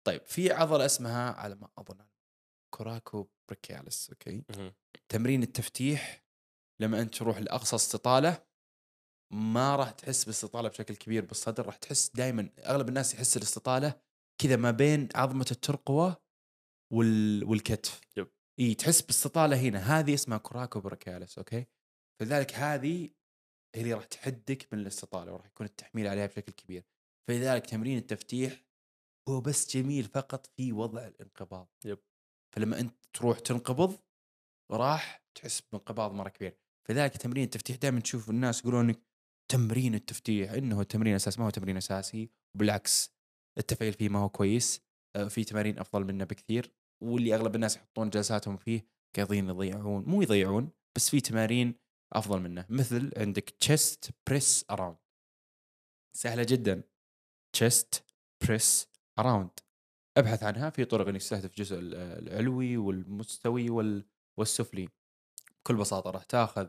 طيب 0.06 0.22
في 0.26 0.52
عضلة 0.52 0.85
اسمها 0.87 1.30
على 1.33 1.54
ما 1.54 1.68
أظن 1.78 2.06
coracobrachialis 2.74 4.10
أوكي. 4.11 4.42
تمرين 5.09 5.42
التفتيح 5.42 6.24
لما 6.80 7.00
أنت 7.00 7.14
تروح 7.14 7.38
لأقصى 7.38 7.76
استطالة 7.76 8.42
ما 9.32 9.76
راح 9.76 9.90
تحس 9.90 10.24
باستطاله 10.24 10.68
بشكل 10.68 10.96
كبير 10.96 11.24
بالصدر 11.24 11.66
راح 11.66 11.76
تحس 11.76 12.10
دائما 12.14 12.50
أغلب 12.58 12.88
الناس 12.88 13.14
يحس 13.14 13.36
الاستطالة 13.36 14.00
كذا 14.42 14.56
ما 14.56 14.70
بين 14.70 15.08
عظمة 15.14 15.46
الترقوة 15.50 16.16
وال... 16.92 17.44
والكتف. 17.44 18.00
yep. 18.16 18.28
إي 18.60 18.74
تحس 18.74 19.02
باستطاله 19.02 19.60
هنا. 19.60 19.78
هذه 19.78 20.14
اسمها 20.14 20.38
coracobrachialis 20.38 21.38
أوكي؟ 21.38 21.66
فلذلك 22.20 22.54
هذه 22.54 23.10
هي 23.74 23.80
اللي 23.80 23.92
راح 23.92 24.04
تحدك 24.04 24.68
من 24.72 24.78
الاستطالة 24.78 25.32
وراح 25.32 25.46
يكون 25.46 25.66
التحميل 25.66 26.06
عليها 26.06 26.26
بشكل 26.26 26.52
كبير. 26.52 26.84
فلذلك 27.28 27.66
تمرين 27.66 27.98
التفتيح 27.98 28.64
هو 29.28 29.40
بس 29.40 29.76
جميل 29.76 30.04
فقط 30.04 30.46
في 30.46 30.72
وضع 30.72 31.06
الانقباض. 31.06 31.68
yep. 31.84 31.98
فلما 32.54 32.80
أنت 32.80 32.94
تروح 33.12 33.38
تنقبض 33.38 33.98
راح 34.70 35.24
تحس 35.34 35.60
بانقباض 35.60 36.12
مرة 36.12 36.28
كبير. 36.28 36.56
فلذلك 36.88 37.16
تمرين 37.16 37.44
التفتيح 37.44 37.76
دائما 37.76 38.00
تشوف 38.00 38.30
الناس 38.30 38.60
يقولون 38.60 38.94
تمرين 39.50 39.94
التفتيح 39.94 40.50
إنه 40.52 40.80
التمرين 40.80 41.14
أساس 41.14 41.38
ما 41.38 41.44
هو 41.46 41.50
تمرين 41.50 41.76
أساسي 41.76 42.30
بالعكس 42.58 43.14
التفعيل 43.58 43.92
فيه 43.92 44.08
ما 44.08 44.18
هو 44.18 44.28
كويس 44.28 44.80
آه، 45.16 45.28
في 45.28 45.44
تمارين 45.44 45.78
أفضل 45.78 46.04
منه 46.04 46.24
بكثير 46.24 46.72
واللي 47.02 47.34
أغلب 47.34 47.54
الناس 47.54 47.76
يحطون 47.76 48.10
جلساتهم 48.10 48.56
فيه 48.56 48.86
قاعدين 49.16 49.48
يضيعون 49.48 50.04
مو 50.04 50.22
يضيعون 50.22 50.70
بس 50.96 51.10
في 51.10 51.20
تمارين 51.20 51.74
أفضل 52.12 52.40
منه 52.40 52.66
مثل 52.68 53.12
عندك 53.16 53.50
chest 53.50 54.10
press 54.28 54.64
around 54.70 54.96
سهلة 56.16 56.46
جدا. 56.48 56.82
chest 57.56 58.04
press 58.44 58.88
around 59.18 59.50
ابحث 60.16 60.42
عنها 60.42 60.70
في 60.70 60.84
طرق 60.84 61.08
إنك 61.08 61.20
تستهدف 61.20 61.50
الجزء 61.50 61.78
ال- 61.78 61.94
العلوي 61.94 62.76
والمستوي 62.76 63.70
وال- 63.70 64.06
والسفلي. 64.38 64.88
بكل 65.60 65.76
بساطة 65.76 66.10
راح 66.10 66.22
تاخذ 66.24 66.66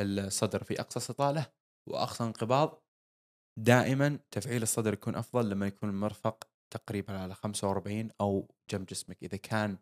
الصدر 0.00 0.64
في 0.64 0.80
أقصى 0.80 0.98
استطاله 0.98 1.52
واقصى 1.86 2.24
انقباض 2.24 2.82
دائما 3.58 4.18
تفعيل 4.30 4.62
الصدر 4.62 4.92
يكون 4.92 5.14
أفضل 5.14 5.50
لما 5.50 5.66
يكون 5.66 5.88
المرفق 5.88 6.48
تقريبا 6.70 7.18
على 7.18 7.34
45 7.34 8.10
أو 8.20 8.54
جنب 8.70 8.86
جسمك. 8.86 9.22
إذا 9.22 9.36
كان 9.36 9.78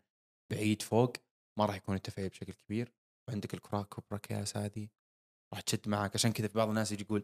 بعيد 0.53 0.83
فوق 0.83 1.13
ما 1.59 1.67
راح 1.67 1.77
يكون 1.77 1.95
التفعيل 1.95 2.29
بشكل 2.29 2.53
كبير. 2.53 2.93
وعندك 3.29 3.55
ال 3.55 3.99
coracobrachialis 3.99 4.57
هذه 4.57 4.89
راح 5.53 5.61
تشد 5.61 5.89
معك 5.89 6.15
عشان 6.15 6.33
كذا 6.33 6.49
في 6.49 6.55
بعض 6.55 6.69
الناس 6.69 6.93
يجي 6.93 7.03
يقول 7.03 7.21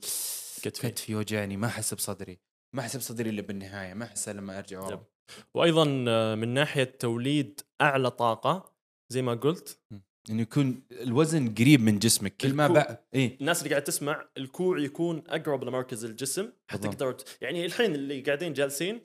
كتفي. 0.62 0.90
كتفي 0.90 1.14
وجعني 1.14 1.56
ما 1.56 1.66
أحس 1.66 1.94
بصدري 1.94 2.40
ما 2.76 2.82
أحس 2.82 2.96
بصدري 2.96 3.30
إلا 3.30 3.42
بالنهاية 3.42 3.94
ما 3.94 4.04
أحسه 4.04 4.32
لما 4.32 4.58
أرجع 4.58 4.80
ورا. 4.80 5.04
وأيضا 5.54 6.04
آه، 6.08 6.34
من 6.34 6.48
ناحية 6.48 6.84
توليد 6.84 7.60
أعلى 7.80 8.10
طاقة 8.10 8.72
زي 9.12 9.22
ما 9.22 9.34
قلت 9.34 9.80
إنه 10.30 10.42
يكون 10.42 10.82
الوزن 10.90 11.54
قريب 11.54 11.80
من 11.80 11.98
جسمك. 11.98 12.36
كل 12.36 12.54
ما 12.54 12.68
بقى 12.68 13.08
إيه. 13.14 13.38
الناس 13.40 13.58
اللي 13.58 13.70
قاعد 13.70 13.84
تسمع 13.84 14.28
الكوع 14.36 14.78
يكون 14.78 15.22
أقرب 15.28 15.64
لمركز 15.64 16.04
الجسم 16.04 16.52
حتقدر 16.68 17.12
ت- 17.12 17.38
يعني 17.40 17.66
الحين 17.66 17.94
اللي 17.94 18.20
قاعدين 18.20 18.52
جالسين 18.52 19.00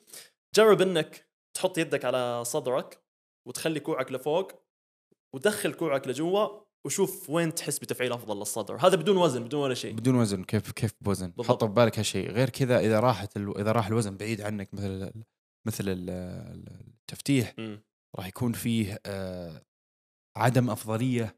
جرب 0.55 0.81
إنك 0.81 1.29
تحط 1.53 1.77
يدك 1.77 2.05
على 2.05 2.43
صدرك 2.45 2.99
وتخلي 3.47 3.79
كوعك 3.79 4.11
لفوق 4.11 4.51
ودخل 5.35 5.73
كوعك 5.73 6.07
لجوا 6.07 6.47
وشوف 6.85 7.29
وين 7.29 7.55
تحس 7.55 7.79
بتفعيل 7.79 8.13
أفضل 8.13 8.37
للصدر. 8.39 8.75
هذا 8.75 8.95
بدون 8.95 9.17
وزن 9.17 9.43
بدون 9.43 9.61
ولا 9.61 9.73
شيء. 9.73 9.93
بدون 9.93 10.15
وزن. 10.15 10.43
كيف 10.43 10.71
كيف 10.71 10.91
بوزن. 11.01 11.33
حط 11.43 11.63
ببالك 11.63 11.99
هالشيء. 11.99 12.31
غير 12.31 12.49
كذا 12.49 12.79
إذا 12.79 12.99
راحت 12.99 13.37
ال... 13.37 13.57
إذا 13.57 13.71
راح 13.71 13.87
الوزن 13.87 14.17
بعيد 14.17 14.41
عنك 14.41 14.73
مثل 14.73 15.11
مثل 15.67 15.83
ال- 15.89 16.09
ال- 16.09 16.85
التفتيح 17.01 17.53
مم. 17.57 17.83
راح 18.15 18.27
يكون 18.27 18.53
فيه 18.53 18.99
آه 19.05 19.61
عدم 20.37 20.69
أفضلية 20.69 21.35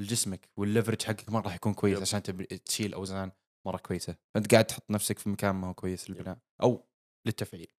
لجسمك 0.00 0.48
والليفرج 0.56 1.02
حقك 1.02 1.30
ما 1.30 1.40
راح 1.40 1.54
يكون 1.54 1.74
كويس. 1.74 2.00
عشان 2.00 2.22
تب... 2.22 2.42
تشيل 2.42 2.94
أوزان 2.94 3.32
مرة 3.66 3.76
كويسة. 3.76 4.16
فأنت 4.34 4.52
قاعد 4.52 4.64
تحط 4.64 4.90
نفسك 4.90 5.18
في 5.18 5.28
مكان 5.28 5.54
ما 5.54 5.68
هو 5.68 5.74
كويس 5.74 6.10
للبناء 6.10 6.38
أو 6.62 6.88
للتفعيل. 7.26 7.72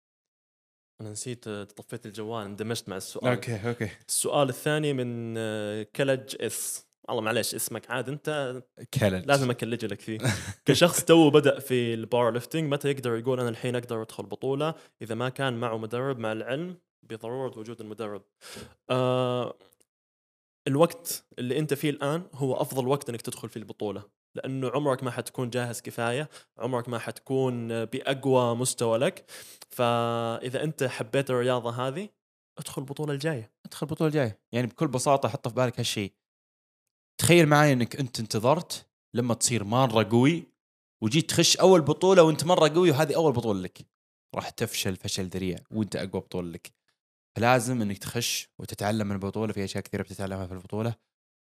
أنا 1.01 1.11
نسيت 1.11 1.49
آه، 1.49 1.64
طفيت 1.64 2.07
الجوال 2.07 2.44
اندمجت 2.44 2.88
مع 2.88 2.97
السؤال. 2.97 3.29
أوكي 3.29 3.68
أوكي. 3.68 3.90
السؤال 4.09 4.49
الثاني 4.49 4.92
من 4.92 5.35
آه، 5.38 5.83
كلج 5.83 6.37
إس. 6.40 6.88
والله 7.09 7.23
معلش 7.23 7.55
اسمك 7.55 7.90
عاد 7.90 8.09
أنت 8.09 8.62
كالج 8.92 9.27
لازم 9.27 9.51
أكلج 9.51 9.85
لك 9.85 10.01
فيه. 10.01 10.18
كشخص 10.64 11.05
تو 11.05 11.31
بدأ 11.31 11.59
في 11.59 11.94
ال 11.95 12.31
powerlifting 12.33 12.73
متى 12.73 12.90
يقدر 12.90 13.16
يقول 13.16 13.40
أنا 13.40 13.49
الحين 13.49 13.77
أقدر 13.77 14.03
أدخل 14.03 14.27
بطولة؟ 14.27 14.75
إذا 15.03 15.14
ما 15.14 15.29
كان 15.29 15.61
معه 15.61 15.79
مدرب 15.79 16.18
مع 16.18 16.33
العلم 16.33 16.79
بضرورة 17.03 17.59
وجود 17.59 17.81
المدرب. 17.81 18.23
آه 18.90 19.59
الوقت 20.69 21.25
اللي 21.39 21.59
أنت 21.59 21.75
فيه 21.75 21.91
الآن 21.91 22.23
هو 22.35 22.55
أفضل 22.55 22.89
وقت 22.89 23.09
إنك 23.09 23.23
تدخل 23.23 23.49
فيه 23.49 23.61
البطولة 23.61 24.19
لأنه 24.35 24.71
عمرك 24.71 25.03
ما 25.03 25.11
حتكون 25.11 25.51
جاهز 25.51 25.81
كفاية 25.81 26.29
عمرك 26.59 26.89
ما 26.89 26.99
حتكون 26.99 27.85
بأقوى 27.85 28.57
مستوى 28.57 28.99
لك. 28.99 29.31
فإذا 29.71 30.65
أنت 30.65 30.85
حبيت 30.85 31.31
الرياضة 31.31 31.71
هذه 31.71 32.09
ادخل 32.59 32.83
البطولة 32.83 33.13
الجاية. 33.13 33.53
ادخل 33.67 33.87
البطولة 33.87 34.09
الجاية. 34.09 34.39
يعني 34.53 34.67
بكل 34.67 34.89
بساطة 34.89 35.29
حط 35.29 35.49
في 35.49 35.55
بالك 35.55 35.81
هالشيء. 35.81 36.13
تخيل 37.21 37.47
معي 37.47 37.73
إنك 37.73 37.97
أنت 37.97 38.21
انتظرت 38.21 38.87
لما 39.15 39.35
تصير 39.35 39.65
مرة 39.65 40.09
قوي 40.11 40.43
وجيت 41.03 41.31
تخش 41.31 41.57
أول 41.57 41.81
بطولة 41.81 42.23
وأنت 42.23 42.45
مرة 42.45 42.69
قوي 42.69 42.91
وهذه 42.91 43.17
أول 43.17 43.33
بطولة 43.33 43.61
لك. 43.61 43.87
راح 44.35 44.51
تفشل 44.51 44.97
فشل 44.97 45.25
ذريع 45.25 45.59
وأنت 45.71 45.97
أقوى 45.97 46.21
بطولة 46.21 46.51
لك. 46.51 46.78
فلازم 47.38 47.83
إنك 47.83 47.98
تخش 47.98 48.48
وتتعلم 48.59 49.07
من 49.07 49.12
البطولة 49.12 49.53
في 49.53 49.64
أشياء 49.64 49.85
كثيرة 49.85 50.03
بتتعلمها 50.03 50.46
في 50.46 50.53
البطولة. 50.53 50.94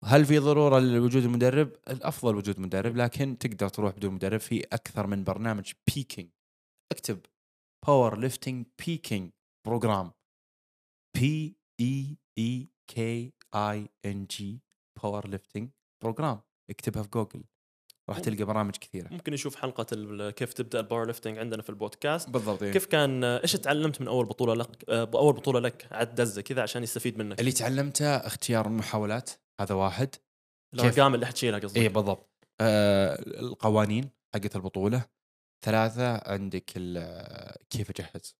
هل 0.05 0.25
في 0.25 0.37
ضرورة 0.39 0.79
لوجود 0.79 1.23
المدرب؟ 1.23 1.71
الأفضل 1.89 2.35
وجود 2.35 2.59
مدرب 2.59 2.95
لكن 2.95 3.37
تقدر 3.37 3.69
تروح 3.69 3.95
بدون 3.95 4.13
مدرب. 4.13 4.39
في 4.39 4.63
أكثر 4.63 5.07
من 5.07 5.23
برنامج 5.23 5.73
peaking 5.95 6.29
أكتب 6.91 7.19
powerlifting 7.88 8.65
peaking 8.86 9.32
program 9.67 10.12
P 11.17 11.58
E 11.82 12.17
A 12.38 12.69
K 12.91 13.34
I 13.55 13.89
N 14.05 14.25
G 14.25 14.62
powerlifting 15.03 15.69
program 16.03 16.41
اكتبها 16.69 17.03
في 17.03 17.09
جوجل 17.09 17.43
راح 18.10 18.19
تلقى 18.19 18.43
برامج 18.43 18.76
كثيرة. 18.76 19.08
ممكن 19.12 19.34
يشوف 19.34 19.56
حلقة 19.56 19.86
كيف 20.30 20.54
تبدأ 20.54 20.80
ال 20.79 21.05
powerlifting 21.05 21.38
عندنا 21.38 21.62
في 21.62 21.69
البودكاست. 21.69 22.30
بالضبط 22.30 22.63
كيف 22.63 22.86
كان 22.86 23.24
إيش 23.24 23.54
تعلمت 23.54 24.02
من 24.02 24.08
أول 24.08 24.26
بطولة 24.26 24.54
لك 24.54 24.89
آه، 24.89 25.10
أول 25.13 25.34
بطولة 25.34 25.60
لك 25.60 25.88
عد 25.91 26.15
دزة 26.15 26.41
كذا 26.41 26.62
عشان 26.62 26.84
يستفيد 26.84 27.17
منك؟ 27.17 27.39
اللي 27.39 27.52
تعلمته 27.52 28.06
اختيار 28.06 28.67
المحاولات 28.67 29.30
هذا 29.62 29.76
واحد؟ 29.76 30.15
الارقام 30.74 31.15
اللي 31.15 31.26
حتشيلها 31.26 31.60
قصدك. 31.60 31.78
اي 31.78 31.89
بالضبط. 31.89 32.30
آه 32.62 33.22
القوانين 33.22 34.10
حقت 34.36 34.56
البطولة. 34.56 35.06
ثلاثة 35.65 36.32
عندك 36.32 36.72
كيف 37.69 37.89
اجهز 37.89 38.36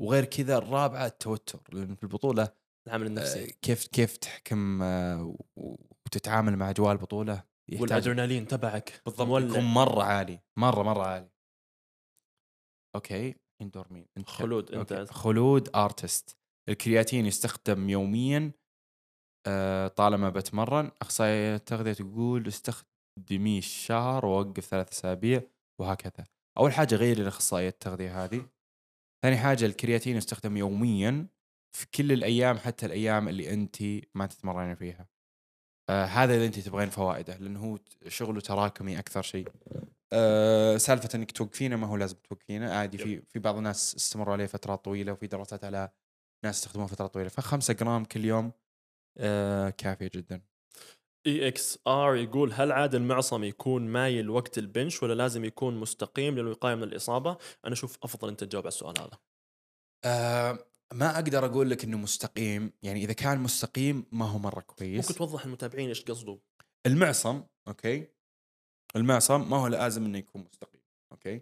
وغير 0.00 0.24
كذا 0.24 0.56
الرابعة 0.56 1.06
التوتر. 1.06 1.60
لأن 1.72 1.94
في 1.94 2.02
البطولة 2.02 2.48
العامل 2.86 3.04
آه 3.04 3.08
النفسي 3.08 3.56
كيف 3.62 3.86
كيف 3.86 4.16
تحكم 4.16 4.82
آه 4.82 5.36
وتتعامل 5.56 6.56
مع 6.56 6.70
أجواء 6.70 6.92
البطولة. 6.92 7.51
يحتاج 7.72 7.82
والأدرينالين 7.82 8.46
تبعك. 8.46 9.02
بالضبط 9.06 9.28
مولع. 9.28 9.46
يكون 9.46 9.64
مرة 9.64 10.02
عالي. 10.02 10.40
مرة 10.58 10.82
مرة 10.82 11.06
عالي. 11.06 11.28
أوكي. 12.94 13.34
إندور 13.62 13.92
مين؟ 13.92 14.06
إنت. 14.16 14.28
خلود 14.28 14.72
أنت 14.72 14.92
أوكي. 14.92 15.12
خلود 15.12 15.76
ارتست 15.76 16.36
الكرياتين 16.68 17.26
يستخدم 17.26 17.90
يوميا 17.90 18.52
آه، 19.46 19.88
طالما 19.88 20.30
بتمرن. 20.30 20.90
اخصائيه 21.02 21.56
التغذيه 21.56 21.92
تقول 21.92 22.46
استخدميه 22.48 23.58
الشهر 23.58 24.26
ووقف 24.26 24.64
ثلاث 24.64 24.92
أسابيع 24.92 25.42
وهكذا. 25.80 26.26
أول 26.58 26.72
حاجة 26.72 26.94
غيري 26.94 27.22
لاخصائيه 27.22 27.68
التغذية 27.68 28.24
هذه. 28.24 28.48
ثاني 29.24 29.36
حاجة 29.36 29.66
الكرياتين 29.66 30.16
يستخدم 30.16 30.56
يوميا 30.56 31.26
في 31.76 31.86
كل 31.86 32.12
الأيام 32.12 32.58
حتى 32.58 32.86
الأيام 32.86 33.28
اللي 33.28 33.54
انت 33.54 33.76
ما 34.14 34.26
تتمرنين 34.26 34.74
فيها. 34.74 35.08
آه 35.92 36.04
هذا 36.04 36.34
اذا 36.36 36.46
انت 36.46 36.58
تبغين 36.58 36.90
فوائده 36.90 37.36
لأنه 37.36 37.60
هو 37.60 37.78
شغله 38.08 38.40
تراكمي 38.40 38.98
أكثر 38.98 39.22
شيء. 39.22 39.48
آه 40.12 40.76
سالفة 40.76 41.08
إنك 41.14 41.30
توقفينه 41.32 41.76
ما 41.76 41.86
هو 41.86 41.96
لازم 41.96 42.16
توقفينه. 42.28 42.72
عادي 42.72 42.98
في 42.98 43.22
في 43.22 43.38
بعض 43.38 43.56
الناس 43.56 43.94
استمروا 43.96 44.32
عليه 44.32 44.46
فترات 44.46 44.84
طويلة 44.84 45.12
وفي 45.12 45.26
دراسات 45.26 45.64
على 45.64 45.88
ناس 46.44 46.58
يستخدموه 46.58 46.86
فترات 46.86 47.14
طويلة. 47.14 47.28
فخمسة 47.28 47.74
جرام 47.74 48.04
كل 48.04 48.24
يوم 48.24 48.52
آه 49.18 49.70
كافية 49.70 50.10
جدا. 50.14 50.42
EXR 51.26 52.16
يقول 52.16 52.52
هل 52.52 52.72
عاد 52.72 52.94
المعصم 52.94 53.44
يكون 53.44 53.82
مايل 53.88 54.30
وقت 54.30 54.58
ال 54.58 54.65
bench 54.65 55.02
ولا 55.02 55.14
لازم 55.14 55.44
يكون 55.44 55.80
مستقيم 55.80 56.38
للوقاية 56.38 56.74
من 56.74 56.82
الإصابة؟ 56.82 57.36
أنا 57.64 57.72
أشوف 57.72 57.98
أفضل 58.02 58.28
أنت 58.28 58.44
تجاوب 58.44 58.64
على 58.64 58.72
السؤال 58.72 58.94
هذا. 58.98 59.18
آه 60.04 60.58
ما 60.92 61.14
أقدر 61.14 61.46
أقول 61.46 61.70
لك 61.70 61.84
إنه 61.84 61.98
مستقيم 61.98 62.72
يعني 62.82 63.04
إذا 63.04 63.12
كان 63.12 63.40
مستقيم 63.40 64.06
ما 64.12 64.24
هو 64.24 64.38
مرة 64.38 64.54
ممكن 64.54 64.74
كويس 64.74 65.08
توضح 65.08 65.44
المتابعين 65.44 65.88
إيش 65.88 66.02
قصده؟ 66.02 66.38
المعصم 66.86 67.42
أوكي؟ 67.68 68.08
المعصم 68.96 69.50
ما 69.50 69.56
هو 69.56 69.66
لازم 69.66 70.04
إنه 70.04 70.18
يكون 70.18 70.42
مستقيم 70.42 70.80
أوكي؟ 71.12 71.40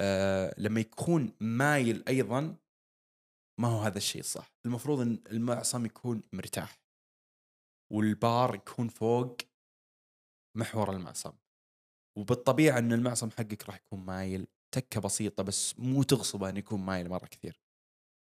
آه 0.00 0.54
لما 0.58 0.80
يكون 0.80 1.32
مايل 1.40 2.04
أيضا 2.08 2.56
ما 3.60 3.68
هو 3.68 3.80
هذا 3.80 3.98
الشيء 3.98 4.20
الصح. 4.20 4.52
المفروض 4.66 5.00
إن 5.00 5.18
المعصم 5.30 5.86
يكون 5.86 6.22
مرتاح 6.32 6.80
والبار 7.92 8.54
يكون 8.54 8.88
فوق 8.88 9.36
محور 10.56 10.92
المعصم. 10.92 11.32
وبالطبيعة 12.18 12.78
إن 12.78 12.92
المعصم 12.92 13.30
حقك 13.30 13.66
راح 13.66 13.76
يكون 13.76 14.00
مايل. 14.00 14.46
تكة 14.74 15.00
بسيطة 15.00 15.42
بس 15.42 15.78
مو 15.78 16.02
تغصبه 16.02 16.48
انه 16.48 16.58
يكون 16.58 16.80
مايل 16.80 17.08
مرة 17.08 17.26
كثير. 17.26 17.65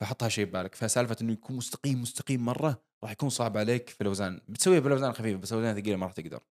فحطها 0.00 0.28
شيء 0.28 0.44
ببالك. 0.44 0.74
فسالفة 0.74 1.16
إنه 1.20 1.32
يكون 1.32 1.56
مستقيم 1.56 2.02
مستقيم 2.02 2.44
مرة 2.44 2.82
راح 3.02 3.10
يكون 3.10 3.28
صعب 3.28 3.56
عليك 3.56 3.88
في 3.88 4.00
الأوزان. 4.00 4.40
بتسويها 4.48 4.80
بالأوزان 4.80 5.10
الخفيفة 5.10 5.38
بس 5.40 5.52
الأوزان 5.52 5.76
الثقيلة 5.76 5.96
ما 5.96 6.06
راح 6.06 6.12
تقدر. 6.12 6.42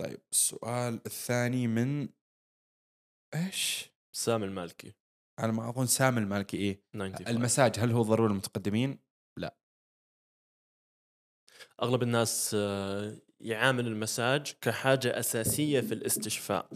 طيب 0.00 0.20
السؤال 0.32 1.00
الثاني 1.06 1.66
من 1.66 2.08
إيش؟ 3.34 3.90
سام 4.16 4.42
المالكي. 4.42 4.94
على 5.38 5.52
ما 5.52 5.68
أظن 5.68 5.86
سام 5.86 6.18
المالكي 6.18 6.56
إيه؟ 6.56 6.82
95 6.94 7.36
المساج 7.36 7.78
هل 7.78 7.90
هو 7.90 8.02
ضروري 8.02 8.32
للمتقدمين؟ 8.32 8.98
أغلب 11.82 12.02
الناس 12.02 12.56
آه، 12.58 13.16
يعامل 13.40 13.86
المساج 13.86 14.52
كحاجة 14.60 15.18
أساسية 15.18 15.80
في 15.80 15.94
الاستشفاء. 15.94 16.68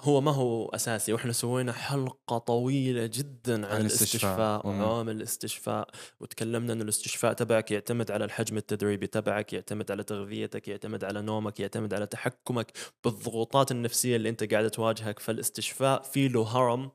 هو 0.00 0.20
ما 0.20 0.30
هو 0.30 0.68
أساسي 0.68 1.12
وإحنا 1.12 1.32
سوينا 1.32 1.72
حلقة 1.72 2.38
طويلة 2.38 3.06
جدا 3.06 3.66
عن, 3.66 3.72
عن 3.74 3.80
الاستشفاء. 3.80 4.66
وعوامل 4.66 5.16
الاستشفاء 5.16 5.88
وتكلمنا 6.20 6.72
إن 6.72 6.82
الاستشفاء 6.82 7.32
تبعك 7.32 7.70
يعتمد 7.70 8.10
على 8.10 8.24
الحجم 8.24 8.56
التدريبي 8.56 9.06
تبعك 9.06 9.52
يعتمد 9.52 9.90
على 9.90 10.02
تغذيتك 10.04 10.68
يعتمد 10.68 11.04
على 11.04 11.22
نومك 11.22 11.60
يعتمد 11.60 11.94
على 11.94 12.06
تحكمك 12.06 12.72
بالضغوطات 13.04 13.70
النفسية 13.70 14.16
اللي 14.16 14.28
أنت 14.28 14.52
قاعدة 14.52 14.68
تواجهك 14.68 15.18
فالاستشفاء 15.18 16.02
في 16.02 16.28
له 16.28 16.42
هرم 16.42 16.90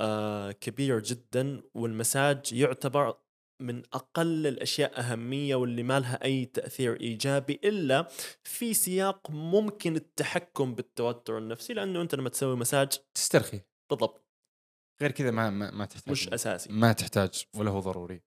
آه 0.00 0.52
كبير 0.52 1.00
جدا 1.00 1.62
والمساج 1.74 2.52
يعتبر 2.52 3.14
من 3.62 3.82
أقل 3.92 4.46
الأشياء 4.46 5.00
أهمية 5.00 5.54
واللي 5.54 5.82
ما 5.82 6.00
لها 6.00 6.24
أي 6.24 6.44
تأثير 6.44 7.00
إيجابي 7.00 7.60
إلا 7.64 8.08
في 8.44 8.74
سياق 8.74 9.30
ممكن 9.30 9.96
التحكم 9.96 10.74
بالتوتر 10.74 11.38
النفسي 11.38 11.72
لأنه 11.72 12.02
أنت 12.02 12.14
لما 12.14 12.28
تسوي 12.28 12.56
مساج 12.56 12.88
تسترخي. 13.14 13.60
بالضبط. 13.90 14.24
غير 15.00 15.10
كذا 15.10 15.30
ما 15.30 15.50
ما, 15.50 15.70
ما 15.70 15.84
تحتاج 15.84 16.12
مش 16.12 16.28
أساسي. 16.28 16.72
ما 16.72 16.92
تحتاج 16.92 17.44
ولا 17.54 17.70
هو 17.70 17.80
ضروري. 17.80 18.22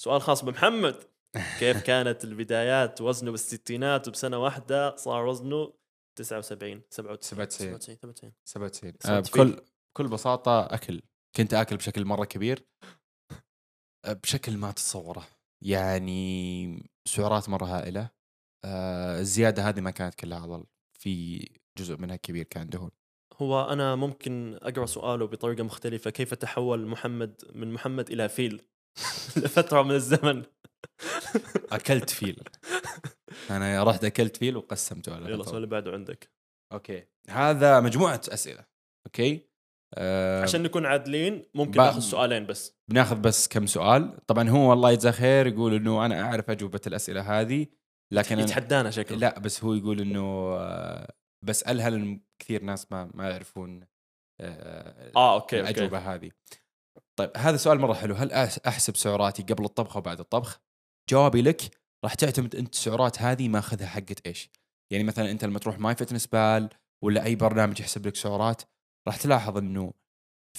سؤال 0.00 0.20
خاص 0.20 0.44
بمحمد. 0.44 0.96
كيف 1.60 1.82
كانت 1.82 2.24
البدايات؟ 2.24 3.00
وزنه 3.00 3.30
بالستينات 3.30 4.08
وبسنة 4.08 4.38
واحدة 4.38 4.96
صار 4.96 5.26
وزنه 5.26 5.72
79 6.16 6.82
97 6.90 7.22
97. 7.22 7.90
97 7.94 8.32
97 8.44 8.92
صوت 9.00 9.06
آه 9.06 9.20
فيه. 9.20 9.32
بكل 9.32 9.62
بكل 9.94 10.08
بساطة 10.08 10.74
أكل. 10.74 11.02
كنت 11.36 11.54
أكل 11.54 11.76
بشكل 11.76 12.04
مرة 12.04 12.24
كبير. 12.24 12.66
بشكل 14.06 14.56
ما 14.56 14.70
تتصوره. 14.72 15.26
يعني 15.64 16.90
سعرات 17.08 17.48
مرة 17.48 17.66
هائلة. 17.66 18.10
آه 18.64 19.20
الزيادة 19.20 19.68
هذه 19.68 19.80
ما 19.80 19.90
كانت 19.90 20.14
كلها 20.14 20.40
عضل 20.40 20.64
في 20.98 21.38
جزء 21.78 21.96
منها 21.96 22.16
كبير 22.16 22.44
كان 22.44 22.68
دهون. 22.68 22.90
هو 23.36 23.72
أنا 23.72 23.94
ممكن 23.94 24.58
أقرأ 24.62 24.86
سؤاله 24.86 25.26
بطريقة 25.26 25.62
مختلفة. 25.62 26.10
كيف 26.10 26.34
تحول 26.34 26.86
محمد 26.86 27.42
من 27.54 27.72
محمد 27.72 28.10
إلى 28.10 28.28
فيل؟ 28.28 28.62
لفترة 29.36 29.82
من 29.82 29.90
الزمن. 29.94 30.42
أكلت 31.72 32.10
فيل. 32.10 32.42
أنا 33.50 33.84
رحت 33.84 34.04
أكلت 34.04 34.36
فيل 34.36 34.56
وقسمته 34.56 35.14
على 35.14 35.24
يلا. 35.30 35.40
السؤال 35.40 35.56
اللي 35.56 35.66
بعده 35.66 35.92
عندك. 35.92 36.30
أوكي. 36.72 37.04
هذا 37.28 37.80
مجموعة 37.80 38.20
أسئلة. 38.28 38.64
أوكي؟ 39.06 39.51
آه 39.94 40.42
عشان 40.42 40.62
نكون 40.62 40.86
عادلين 40.86 41.44
ممكن 41.54 41.80
ناخذ 41.80 42.00
سؤالين 42.00 42.46
بس. 42.46 42.76
بناخذ 42.90 43.16
بس 43.16 43.48
كم 43.48 43.66
سؤال. 43.66 44.26
طبعا 44.26 44.48
هو 44.48 44.72
الله 44.72 44.90
يجزاه 44.90 45.10
خير 45.10 45.46
يقول 45.46 45.74
إنه 45.74 46.06
أنا 46.06 46.22
أعرف 46.22 46.50
أجوبة 46.50 46.80
الأسئلة 46.86 47.40
هذه 47.40 47.66
لكن 48.12 48.38
يتحدانا 48.38 48.90
شكله. 48.90 49.18
لا 49.18 49.38
بس 49.38 49.64
هو 49.64 49.74
يقول 49.74 50.00
إنه 50.00 50.56
آه، 50.58 51.12
بسألها 51.44 51.90
لأن 51.90 52.20
كثير 52.42 52.62
ناس 52.62 52.92
ما 52.92 53.10
ما 53.14 53.30
يعرفون 53.30 53.86
آه، 54.40 55.12
آه 55.16 55.34
أوكي 55.34 55.60
الأجوبة 55.60 55.98
أوكي 55.98 56.08
هذه. 56.08 56.30
طيب 57.18 57.30
هذا 57.36 57.56
سؤال 57.56 57.80
مرة 57.80 57.94
حلو. 57.94 58.14
هل 58.14 58.32
أحسب 58.66 58.96
سعراتي 58.96 59.42
قبل 59.42 59.64
الطبخ 59.64 59.96
وبعد 59.96 60.20
الطبخ؟ 60.20 60.60
جوابي 61.10 61.42
لك 61.42 61.62
راح 62.04 62.14
تعتمد 62.14 62.56
أنت 62.56 62.74
السعرات 62.74 63.22
هذه 63.22 63.48
ماخذها 63.48 63.86
حقت 63.86 64.26
إيش. 64.26 64.50
يعني 64.92 65.04
مثلا 65.04 65.30
أنت 65.30 65.44
لما 65.44 65.58
تروح 65.58 65.78
MyFitnessPal 65.78 66.68
ولا 67.04 67.24
أي 67.24 67.36
برنامج 67.36 67.80
يحسب 67.80 68.06
لك 68.06 68.16
سعرات 68.16 68.62
راح 69.08 69.16
تلاحظ 69.16 69.58
إنه 69.58 69.92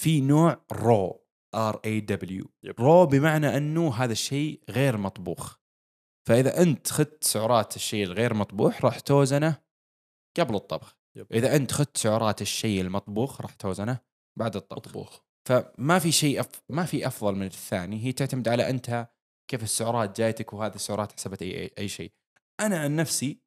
في 0.00 0.20
نوع 0.20 0.64
رو 0.72 1.24
ار 1.54 1.80
اي 1.84 2.00
دبليو. 2.00 2.50
رو 2.78 3.06
بمعنى 3.06 3.56
إنه 3.56 3.94
هذا 3.94 4.12
الشيء 4.12 4.60
غير 4.70 4.96
مطبوخ. 4.96 5.56
فإذا 6.28 6.62
أنت 6.62 6.90
خدت 6.90 7.24
سعرات 7.24 7.76
الشيء 7.76 8.04
الغير 8.04 8.34
مطبوخ 8.34 8.84
راح 8.84 9.00
توزنه 9.00 9.62
قبل 10.38 10.54
الطبخ. 10.54 10.96
yep. 11.16 11.32
إذا 11.32 11.56
أنت 11.56 11.72
خدت 11.72 11.96
سعرات 11.96 12.42
الشيء 12.42 12.80
المطبوخ 12.80 13.40
راح 13.40 13.54
توزنه 13.54 14.00
بعد 14.38 14.56
الطبخ. 14.56 14.88
مطبوخ. 14.88 15.20
فما 15.48 15.98
في 15.98 16.12
شيء 16.12 16.40
أف... 16.40 16.62
ما 16.68 16.84
في 16.84 17.06
أفضل 17.06 17.34
من 17.34 17.46
الثاني. 17.46 18.04
هي 18.04 18.12
تعتمد 18.12 18.48
على 18.48 18.70
أنت 18.70 19.08
كيف 19.50 19.62
السعرات 19.62 20.16
جايتك 20.16 20.52
وهذه 20.52 20.74
السعرات 20.74 21.12
حسبت 21.12 21.42
اي 21.42 21.62
اي, 21.62 21.70
أي 21.78 21.88
شيء. 21.88 22.12
أنا 22.60 22.78
عن 22.78 22.96
نفسي 22.96 23.40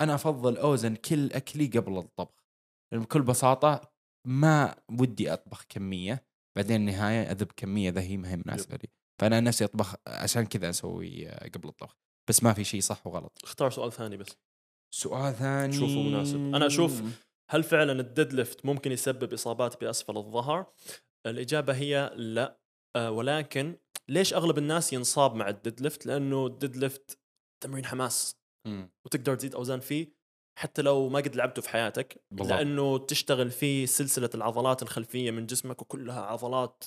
أنا 0.00 0.14
أفضل 0.14 0.56
أوزن 0.56 0.96
كل 0.96 1.32
أكلي 1.32 1.66
قبل 1.66 1.98
الطبخ. 1.98 2.44
بكل 2.92 3.22
بساطة 3.22 3.93
ما 4.26 4.76
ودي 5.00 5.32
أطبخ 5.32 5.64
كمية 5.68 6.26
بعدين 6.56 6.76
النهاية 6.76 7.30
أذب 7.30 7.52
كمية 7.56 7.90
ذا 7.90 8.00
هي 8.00 8.16
ما 8.16 8.30
هي 8.30 8.36
مناسبه 8.36 8.76
لي 8.76 8.88
فأنا 9.20 9.40
نفسي 9.40 9.64
أطبخ 9.64 9.94
عشان 10.06 10.46
كذا 10.46 10.70
أسوي 10.70 11.28
آه، 11.28 11.48
قبل 11.48 11.68
الطبخ 11.68 11.96
بس 12.28 12.42
ما 12.42 12.52
في 12.52 12.64
شيء 12.64 12.80
صح 12.80 13.06
وغلط 13.06 13.38
اختار 13.44 13.70
سؤال 13.70 13.92
ثاني 13.92 14.16
بس 14.16 14.36
سؤال 14.94 15.34
ثاني 15.34 15.72
شوفه 15.72 16.02
مناسب. 16.02 16.36
أنا 16.36 16.66
أشوف 16.66 17.02
هل 17.50 17.62
فعلا 17.62 17.92
ال 17.92 18.32
deadlift 18.32 18.66
ممكن 18.66 18.92
يسبب 18.92 19.32
إصابات 19.32 19.80
بأسفل 19.80 20.16
الظهر؟ 20.16 20.72
الإجابة 21.26 21.74
هي 21.74 22.12
لا 22.16 22.60
آه، 22.96 23.10
ولكن 23.10 23.76
ليش 24.08 24.34
أغلب 24.34 24.58
الناس 24.58 24.92
ينصاب 24.92 25.34
مع 25.34 25.48
ال 25.48 25.80
deadlift؟ 25.80 26.06
لأنه 26.06 26.46
ال 26.46 26.76
deadlift 26.76 27.18
تمرين 27.62 27.84
حماس 27.84 28.36
مم. 28.66 28.90
وتقدر 29.06 29.34
تزيد 29.34 29.54
أوزان 29.54 29.80
فيه 29.80 30.14
حتى 30.54 30.82
لو 30.82 31.08
ما 31.08 31.18
قد 31.18 31.36
لعبته 31.36 31.62
في 31.62 31.68
حياتك 31.68 32.22
بالضبط. 32.30 32.52
لأنه 32.52 32.98
تشتغل 32.98 33.50
فيه 33.50 33.86
سلسلة 33.86 34.30
العضلات 34.34 34.82
الخلفية 34.82 35.30
من 35.30 35.46
جسمك 35.46 35.82
وكلها 35.82 36.20
عضلات 36.20 36.84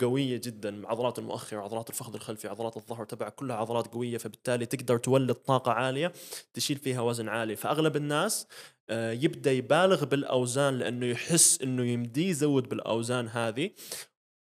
قوية 0.00 0.40
جدا 0.44 0.88
عضلات 0.88 1.18
المؤخرة 1.18 1.60
عضلات 1.60 1.90
الفخذ 1.90 2.14
الخلفي 2.14 2.48
عضلات 2.48 2.76
الظهر 2.76 3.04
تبعك 3.04 3.34
كلها 3.34 3.56
عضلات 3.56 3.86
قوية 3.86 4.18
فبالتالي 4.18 4.66
تقدر 4.66 4.98
تولد 4.98 5.34
طاقة 5.34 5.72
عالية 5.72 6.12
تشيل 6.54 6.76
فيها 6.76 7.00
وزن 7.00 7.28
عالي 7.28 7.56
فأغلب 7.56 7.96
الناس 7.96 8.46
آه، 8.90 9.12
يبدأ 9.12 9.52
يبالغ 9.52 10.04
بالأوزان 10.04 10.78
لأنه 10.78 11.06
يحس 11.06 11.62
إنه 11.62 11.84
يمديه 11.84 12.30
يزود 12.30 12.68
بالأوزان 12.68 13.28
هذه 13.28 13.70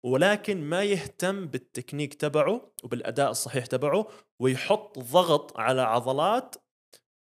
ولكن 0.04 0.64
ما 0.64 0.84
يهتم 0.84 1.46
بالتكنيك 1.46 2.14
تبعه 2.14 2.72
وبالأداء 2.84 3.30
الصحيح 3.30 3.66
تبعه 3.66 4.08
ويحط 4.40 4.98
ضغط 4.98 5.56
على 5.58 5.82
عضلات 5.82 6.56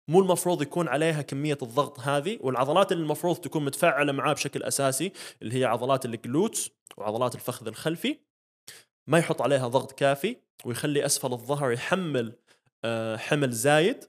مو 0.10 0.20
المفروض 0.20 0.62
يكون 0.62 0.88
عليها 0.88 1.22
كمية 1.22 1.58
الضغط 1.62 2.00
هذه 2.00 2.38
والعضلات 2.42 2.92
اللي 2.92 3.04
المفروض 3.04 3.36
تكون 3.36 3.66
متفاعلة 3.66 4.12
معاه 4.12 4.34
بشكل 4.34 4.64
أساسي 4.64 5.12
اللي 5.42 5.60
هي 5.60 5.66
عضلات 5.66 6.06
ال 6.06 6.15
glutes 6.15 6.70
وعضلات 6.98 7.36
الفخذ 7.36 7.68
الخلفي. 7.68 8.18
ما 9.08 9.18
يحط 9.20 9.42
عليها 9.42 9.68
ضغط 9.68 9.92
كافي 9.92 10.38
ويخلي 10.66 11.06
أسفل 11.06 11.34
الظهر 11.34 11.72
يحمل 11.72 12.34
آه، 12.86 13.18
حمل 13.18 13.52
زايد 13.52 14.04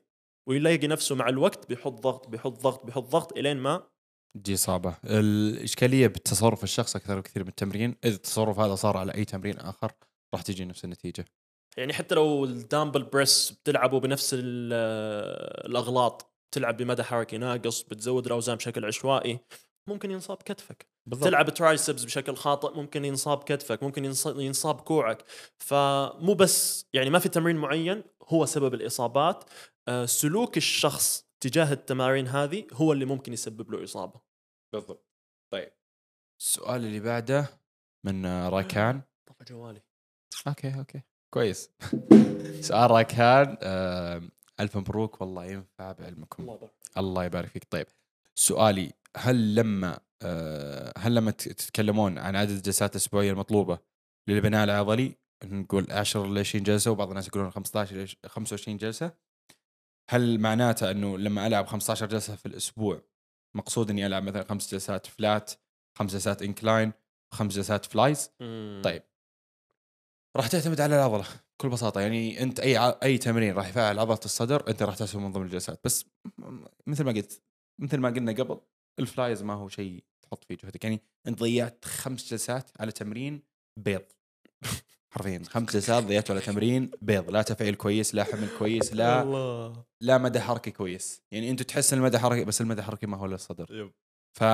ويلاقي 0.49 0.87
نفسه 0.87 1.15
مع 1.15 1.29
الوقت 1.29 1.69
بيحط 1.69 1.93
ضغط 1.93 2.29
بيحط 2.29 2.63
ضغط 2.63 2.87
بيحط 2.87 3.05
ضغط 3.05 3.39
إلين 3.39 3.57
ما 3.57 3.83
تجي 4.37 4.55
اصابه 4.55 4.97
الإشكالية 5.05 6.07
بالتصرف 6.07 6.65
الشخص 6.65 6.97
أكثر 6.97 7.21
بكثير 7.21 7.43
من 7.43 7.49
التمرين 7.49 7.97
إذا 8.05 8.15
التصرف 8.15 8.59
هذا 8.59 8.75
صار 8.75 8.97
على 8.97 9.15
أي 9.15 9.25
تمرين 9.25 9.59
آخر 9.59 9.93
راح 10.35 10.43
تجي 10.43 10.65
نفس 10.65 10.85
النتيجة. 10.85 11.25
يعني 11.77 11.93
حتى 11.93 12.15
لو 12.15 12.45
ال 12.45 12.51
dumbbell 12.51 13.03
press 13.03 13.51
بتلعبوا 13.51 14.01
بنفس 14.01 14.35
ال- 14.35 14.73
الأغلاط 15.67 16.35
تلعب 16.55 16.77
بمدى 16.77 17.03
حركي 17.03 17.39
ناقص 17.39 17.83
بتزود 17.83 18.27
الأوزان 18.27 18.57
بشكل 18.57 18.85
عشوائي 18.85 19.41
ممكن 19.89 20.11
ينصاب 20.11 20.37
كتفك. 20.37 20.91
بالضبط. 21.07 21.29
تلعب 21.29 21.51
triceps 21.51 22.05
بشكل 22.05 22.37
خاطئ 22.37 22.75
ممكن 22.77 23.05
ينصاب 23.05 23.43
كتفك 23.43 23.83
ممكن 23.83 24.05
ينص- 24.05 24.27
ينصاب 24.37 24.81
كوعك. 24.81 25.25
فمو 25.59 26.35
بس 26.35 26.87
يعني 26.93 27.11
ما 27.11 27.19
في 27.19 27.29
تمرين 27.29 27.57
معين 27.57 28.05
هو 28.29 28.47
سبب 28.47 28.75
الإصابات. 28.75 29.45
آه، 29.89 30.07
سلوك 30.07 30.57
الشخص 30.57 31.27
تجاه 31.41 31.73
التمارين 31.73 32.27
هذه 32.27 32.67
هو 32.73 32.93
اللي 32.93 33.05
ممكن 33.05 33.33
يسبب 33.33 33.71
له 33.71 33.85
إصابة. 33.85 34.21
بالضبط. 34.75 35.07
طيب. 35.53 35.73
السؤال 36.41 36.85
اللي 36.85 37.01
بعده 37.01 37.61
من 38.07 38.27
آه، 38.27 38.49
راكان 38.49 39.03
طفى 39.29 39.45
جوالي. 39.45 39.83
أوكي 40.49 40.79
أوكي. 40.79 41.03
كويس. 41.31 41.71
سؤال 42.61 42.91
راكان 42.91 43.57
آه، 43.63 44.23
ألف 44.61 44.77
مبروك 44.77 45.21
والله 45.21 45.45
ينفع 45.45 45.93
بعلمكم. 45.93 46.43
الله 46.43 46.55
يبارك 46.55 46.73
الله 46.99 47.25
يبارك 47.25 47.49
فيك. 47.49 47.65
طيب 47.71 47.87
سؤالي 48.35 48.93
هل 49.17 49.55
لما 49.55 49.99
آه، 50.23 50.93
هل 50.99 51.15
لما 51.15 51.31
تتكلمون 51.31 52.19
عن 52.19 52.37
عدد 52.37 52.51
الجلسات 52.51 52.91
الأسبوعية 52.91 53.33
المطلوبة 53.33 53.79
للبناء 54.29 54.65
العضلي 54.65 55.17
نقول 55.45 55.87
10 55.91 56.27
ل 56.27 56.39
20 56.39 56.65
جلسة 56.65 56.91
وبعض 56.91 57.09
الناس 57.09 57.29
يقولون 57.29 57.51
15 57.51 57.97
ل 57.97 58.09
25 58.27 58.77
جلسة 58.77 59.13
هل 60.11 60.41
معناته 60.41 60.91
أنه 60.91 61.19
لما 61.19 61.47
ألعب 61.47 61.67
15 61.67 62.07
جلسة 62.07 62.37
في 62.37 62.47
الأسبوع 62.47 63.03
مقصود 63.57 63.91
إني 63.91 64.07
ألعب 64.07 64.23
مثلا 64.23 64.45
خمس 64.45 64.73
جلسات 64.73 65.07
flat 65.07 65.53
خمس 65.99 66.13
جلسات 66.13 66.43
incline 66.43 66.93
خمس 67.35 67.55
جلسات 67.55 67.85
flys 67.85 68.31
مم. 68.41 68.81
طيب 68.85 69.03
راح 70.37 70.47
تعتمد 70.47 70.81
على 70.81 70.95
العضلة 70.97 71.25
بكل 71.59 71.69
بساطة. 71.69 72.01
يعني 72.01 72.43
أنت 72.43 72.61
أي 72.61 72.77
ع- 72.77 72.99
أي 73.03 73.19
تمرين 73.19 73.55
راح 73.55 73.69
يفعل 73.69 73.99
عضلة 73.99 74.21
الصدر 74.25 74.69
أنت 74.69 74.83
راح 74.83 74.97
تسوي 74.97 75.23
من 75.23 75.33
ضمن 75.33 75.47
الجلسات. 75.47 75.81
بس 75.85 76.05
مثل 76.87 77.05
ما 77.05 77.13
قلت 77.13 77.43
مثل 77.79 77.97
ما 77.99 78.09
قلنا 78.09 78.33
قبل 78.33 78.61
ال 78.99 79.08
flys 79.08 79.43
ما 79.43 79.55
هو 79.55 79.69
شيء 79.69 80.05
تحط 80.23 80.45
فيه 80.45 80.57
جهدك. 80.65 80.85
يعني 80.85 81.01
أنت 81.27 81.39
ضيعت 81.41 81.85
خمس 81.85 82.31
جلسات 82.31 82.71
على 82.81 82.93
تمرين 82.93 83.43
بيض. 83.79 84.03
حرفيا 85.13 85.43
خمس 85.49 85.73
جلسات 85.73 86.05
ضيعت 86.05 86.31
على 86.31 86.41
تمرين 86.41 86.91
بيض. 87.03 87.31
لا 87.31 87.43
تفعيل 87.43 87.75
كويس 87.75 88.15
لا 88.15 88.25
حمل 88.25 88.49
كويس 88.59 88.93
لا 88.93 89.23
الله. 89.23 89.85
لا 90.01 90.19
مدى 90.19 90.41
حركي 90.41 90.71
كويس. 90.71 91.23
يعني 91.33 91.51
أنت 91.51 91.63
تحس 91.63 91.93
إن 91.93 91.99
المدى 91.99 92.19
حركي 92.19 92.45
بس 92.45 92.61
المدى 92.61 92.83
حركي 92.83 93.07
ما 93.07 93.17
هو 93.17 93.27
للصدر. 93.27 93.93
ف 94.39 94.45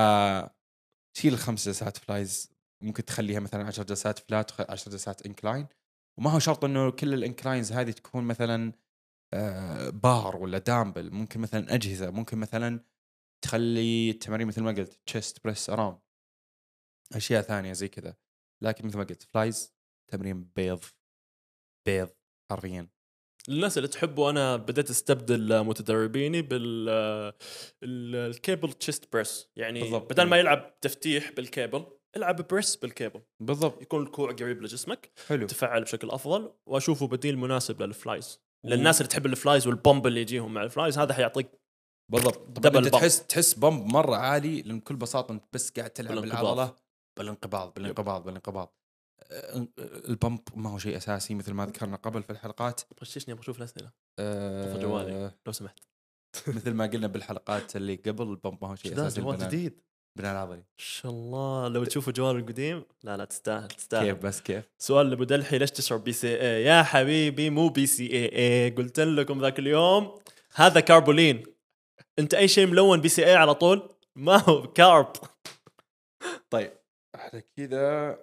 شيل 1.17 1.33
الخمس 1.33 1.65
جلسات 1.65 1.97
flys 1.97 2.51
ممكن 2.81 3.05
تخليها 3.05 3.39
مثلا 3.39 3.67
10 3.67 3.83
جلسات 3.83 4.19
flat 4.19 4.71
10 4.71 4.91
جلسات 4.91 5.25
incline 5.25 5.67
وما 6.19 6.31
هو 6.31 6.39
شرط 6.39 6.65
إنه 6.65 6.91
كل 6.91 7.13
ال 7.13 7.19
inclines 7.19 7.71
هذه 7.71 7.91
تكون 7.91 8.23
مثلا 8.23 8.73
آه، 9.33 9.89
بار 9.89 10.35
ولا 10.37 10.57
دامبل 10.57 11.11
ممكن 11.11 11.39
مثلا 11.39 11.73
أجهزة. 11.73 12.09
ممكن 12.11 12.37
مثلا 12.37 12.79
تخلي 13.43 14.09
التمارين 14.09 14.47
مثل 14.47 14.61
ما 14.61 14.71
قلت 14.71 14.99
chest 15.05 15.43
press 15.43 15.69
around 15.69 15.97
أشياء 17.15 17.41
ثانية 17.41 17.73
زي 17.73 17.87
كذا. 17.87 18.15
لكن 18.63 18.87
مثل 18.87 18.97
ما 18.97 19.03
قلت 19.03 19.23
flys 19.23 19.73
تمرين 20.11 20.43
بيض 20.55 20.83
بيض 21.87 22.09
حرفيا. 22.51 22.87
للناس 23.47 23.77
اللي 23.77 23.87
تحبوا 23.87 24.29
أنا 24.29 24.55
بديت 24.55 24.89
أستبدل 24.89 25.63
متدربيني 25.63 26.41
بال 26.41 26.89
ال- 27.83 28.15
ال 28.15 28.25
cable 28.25 28.73
chest 28.73 29.13
press 29.13 29.47
يعني 29.55 29.81
بالضبط. 29.81 30.11
بدل 30.13 30.23
ما 30.23 30.37
يلعب 30.37 30.79
تفتيح 30.81 31.31
بالكيبل 31.31 31.85
العب 32.17 32.47
press 32.47 32.75
بال 32.75 32.87
cable. 32.87 33.21
بالضبط. 33.39 33.81
يكون 33.81 34.03
الكوع 34.03 34.31
قريب 34.31 34.61
لجسمك 34.61 35.11
حلو. 35.27 35.47
تفعل 35.47 35.83
بشكل 35.83 36.09
أفضل 36.09 36.51
وأشوفه 36.65 37.07
بديل 37.07 37.37
مناسب 37.37 37.81
لل 37.81 37.98
flys. 37.98 38.39
للناس 38.65 39.01
اللي 39.01 39.09
تحب 39.09 39.25
ال 39.25 39.33
flys 39.33 39.67
وال 39.67 39.80
pump 39.80 40.07
اللي 40.07 40.21
يجيهم 40.21 40.53
مع 40.53 40.63
ال 40.63 40.70
flys 40.70 40.97
هذا 40.97 41.13
حيعطيك 41.13 41.47
بالضبط. 42.11 42.59
double 42.59 42.85
أنت. 42.85 42.93
تحس 42.93 43.27
تحس 43.27 43.53
pump 43.53 43.85
مرة 43.85 44.15
عالي 44.15 44.61
لأن 44.61 44.79
بكل 44.79 44.95
بساطة 44.95 45.31
أنت 45.31 45.43
بس 45.53 45.71
قاعد 45.71 45.89
تلعب 45.89 46.15
بالانقباض. 46.15 46.55
بالعضلة؟ 46.55 46.75
بالانقباض 47.19 47.73
بالانقباض 47.73 48.23
بالانقباض. 48.23 48.77
آه، 49.31 49.67
ال 49.79 49.91
pump 49.91 50.39
ما 50.55 50.69
هو 50.69 50.77
شيء 50.77 50.97
أساسي 50.97 51.35
مثل 51.35 51.53
ما 51.53 51.65
ذكرنا 51.65 51.95
قبل 51.95 52.23
في 52.23 52.29
الحلقات. 52.29 52.81
غششني 53.01 53.33
أبغى 53.33 53.43
أشوف 53.43 53.57
الأسئلة. 53.57 53.91
طفى 54.17 54.77
جوالي. 54.81 55.31
لو 55.45 55.51
سمحت. 55.51 55.79
مثل 56.47 56.73
ما 56.73 56.85
قلنا 56.85 57.07
بالحلقات 57.07 57.75
اللي 57.75 57.95
قبل 57.95 58.23
ال 58.23 58.30
pump 58.30 58.57
ما 58.61 58.69
هو 58.69 58.75
شيء 58.75 58.93
أساسي 58.93 59.21
جديد. 59.21 59.81
البناء 60.17 60.31
العضلي 60.31 60.57
إن 60.57 60.63
شاء 60.77 61.11
الله. 61.11 61.67
لو 61.67 61.83
تشوفوا 61.83 62.13
جوال 62.13 62.35
القديم 62.35 62.83
لا 63.03 63.17
لا 63.17 63.25
تستاهل 63.25 63.67
تستاهل. 63.67 64.05
كيف 64.05 64.17
بس 64.17 64.41
كيف؟ 64.41 64.69
سؤال 64.77 65.09
لأبو 65.09 65.23
دلحي 65.23 65.57
ليش 65.57 65.71
تشرب 65.71 66.03
BCA 66.03 66.63
يا 66.63 66.83
حبيبي 66.83 67.49
مو 67.49 67.69
BCAA 67.69 68.69
قلت 68.69 68.99
لكم 68.99 69.41
ذاك 69.41 69.59
اليوم 69.59 70.19
هذا 70.55 70.79
كاربولين. 70.79 71.43
أنت 72.19 72.33
أي 72.33 72.47
شيء 72.47 72.67
ملون 72.67 73.01
PCA 73.01 73.35
على 73.35 73.53
طول؟ 73.53 73.89
ما 74.15 74.37
هو 74.37 74.67
كارب. 74.67 75.13
طيب 76.49 76.73
على 77.15 77.43
كذا 77.57 78.17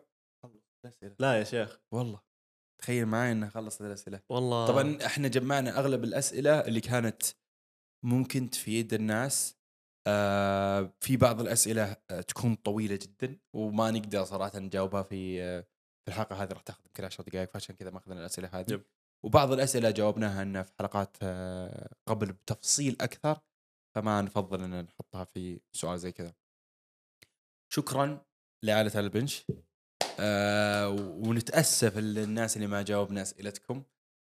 لا 1.19 1.39
يا 1.39 1.45
شيخ. 1.45 1.81
والله. 1.93 2.21
تخيل 2.79 3.07
معي 3.07 3.33
إنه 3.33 3.49
خلصت 3.49 3.81
الأسئلة. 3.81 4.21
والله. 4.29 4.67
طبعا 4.67 4.99
إحنا 5.07 5.29
جمعنا 5.29 5.79
أغلب 5.79 6.05
الأسئلة 6.05 6.61
اللي 6.61 6.81
كانت 6.81 7.23
ممكن 8.05 8.51
تفيد 8.51 8.95
الناس. 8.95 9.57
آه 10.07 10.93
في 11.01 11.17
بعض 11.17 11.41
الأسئلة 11.41 11.97
آه 12.11 12.21
تكون 12.21 12.55
طويلة 12.55 12.97
جدا 13.03 13.39
وما 13.55 13.91
نقدر 13.91 14.25
صراحة 14.25 14.59
نجاوبها 14.59 15.03
في 15.03 15.43
آه 15.43 15.61
في 16.05 16.09
الحلقة 16.09 16.43
هذه. 16.43 16.53
راح 16.53 16.63
تاخذ 16.63 16.81
يمكن 16.87 17.05
10 17.05 17.25
دقائق 17.25 17.51
فعشان 17.51 17.77
كذا 17.77 17.91
ما 17.91 17.99
أخذنا 17.99 18.21
الأسئلة 18.21 18.49
هذه. 18.53 18.73
yep. 18.73 18.83
وبعض 19.25 19.53
الأسئلة 19.53 19.91
جاوبناها 19.91 20.43
انها 20.43 20.63
في 20.63 20.73
حلقات 20.79 21.17
آه 21.23 21.95
قبل 22.07 22.33
بتفصيل 22.33 22.97
أكثر 23.01 23.41
فما 23.95 24.23
نفضل 24.23 24.63
إن 24.63 24.85
نحطها 24.85 25.25
في 25.25 25.61
سؤال 25.73 25.99
زي 25.99 26.13
كذا. 26.13 26.35
شكرا 27.73 28.25
لعائله 28.65 29.01
البنش. 29.01 29.45
آه 30.21 30.89
ونتأسف 30.99 31.99
للناس 31.99 32.57
اللي 32.57 32.67
ما 32.67 32.83
جاوبنا 32.83 33.23
أسئلتكم 33.23 33.83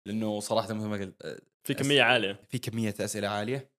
لأنه 0.08 0.40
صراحة 0.40 0.74
مثل 0.74 0.86
ما 0.88 0.98
قلت 0.98 1.42
في 1.64 1.74
كمية 1.74 2.02
عالية. 2.02 2.40
في 2.50 2.58
كمية 2.60 2.96
أسئلة 3.00 3.28
عالية. 3.28 3.77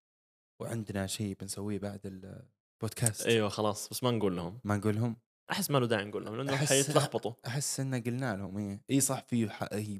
وعندنا 0.61 1.06
شيء 1.06 1.36
بنسويه 1.40 1.78
بعد 1.78 2.00
البودكاست. 2.04 3.26
أيوه 3.26 3.48
خلاص. 3.48 3.88
بس 3.88 4.04
ما 4.04 4.11
نقول 4.11 4.36
لهم. 4.36 4.61
ما 4.64 4.76
نقول 4.76 4.96
لهم؟ 4.96 5.16
أحس 5.50 5.70
ما 5.70 5.78
له 5.78 5.86
داعي 5.86 6.04
نقول 6.04 6.24
لهم 6.24 6.36
لأنه 6.36 6.56
حيتلخبطوا. 6.56 7.32
أحس 7.46 7.80
إن 7.80 8.02
قلنا 8.02 8.36
لهم 8.36 8.56
إي 8.59 8.80
إي 8.90 9.00
صح 9.00 9.24
في 9.28 9.48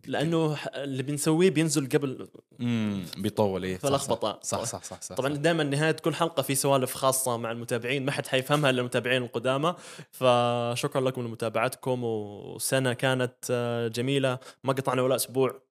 لأنه 0.07 0.57
اللي 0.75 1.03
بنسويه 1.03 1.51
بينزل 1.51 1.89
قبل 1.89 2.29
امم 2.61 3.05
بيطول 3.19 3.65
إيه. 3.65 3.79
صح 3.79 3.89
صح. 3.99 4.41
صح 4.43 4.65
صح 4.65 4.83
صح, 4.83 5.01
صح 5.03 5.17
طبعا. 5.17 5.35
دائما 5.37 5.65
نهاية 5.65 5.93
كل 5.93 6.15
حلقة 6.15 6.43
في 6.43 6.55
سوالف 6.55 6.95
خاصة 6.95 7.37
مع 7.37 7.51
المتابعين 7.51 8.05
ما 8.05 8.13
حد 8.13 8.27
حيفهمها 8.27 8.71
إلا 8.71 8.81
المتابعين 8.81 9.23
القدامى. 9.23 9.75
فشكرا 10.11 11.01
لكم 11.01 11.23
لمتابعتكم 11.23 12.05
وسنة 12.05 12.93
كانت 12.93 13.35
آه، 13.51 13.89
جميلة. 13.89 14.39
ما 14.65 14.73
قطعنا 14.73 15.03
ولا 15.03 15.15
أسبوع. 15.17 15.68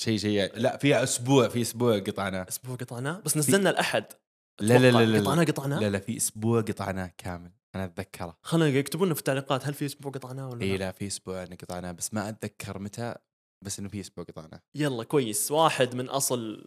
شيء 0.00 0.18
شيء 0.18 0.56
لا 0.56 0.76
فيها 0.76 1.02
أسبوع 1.02 1.48
في 1.48 1.62
أسبوع 1.62 1.98
قطعناه. 1.98 2.46
أسبوع 2.48 2.76
قطعناه؟ 2.76 3.20
بس 3.24 3.36
نزلنا 3.36 3.70
الاحد 3.70 4.04
لا 4.60 4.78
لا. 4.78 4.90
لا 4.90 5.04
لا 5.04 5.20
قطعناه 5.20 5.44
قطعناه؟ 5.44 5.80
لا, 5.80 5.90
لا 5.90 5.98
في 5.98 6.16
أسبوع 6.16 6.60
قطعناه 6.60 7.12
كامل 7.18 7.52
أنا 7.74 7.84
أتذكره. 7.84 8.38
خلينا 8.42 8.78
يكتبوا 8.78 9.06
لنا 9.06 9.14
في 9.14 9.20
التعليقات 9.20 9.66
هل 9.66 9.74
في 9.74 9.86
أسبوع 9.86 10.12
قطعناه 10.12 10.48
ولا 10.48 10.62
إي 10.62 10.72
لا. 10.72 10.76
لا 10.76 10.92
في 10.92 11.06
أسبوع 11.06 11.44
قطعناه 11.44 11.92
بس 11.92 12.14
ما 12.14 12.28
أتذكر 12.28 12.78
متى 12.78 13.14
بس 13.64 13.78
إنه 13.78 13.88
في 13.88 14.00
أسبوع 14.00 14.24
قطعناه. 14.24 14.62
يلا 14.74 15.04
كويس. 15.04 15.50
واحد 15.50 15.94
من 15.94 16.08
أصل 16.08 16.66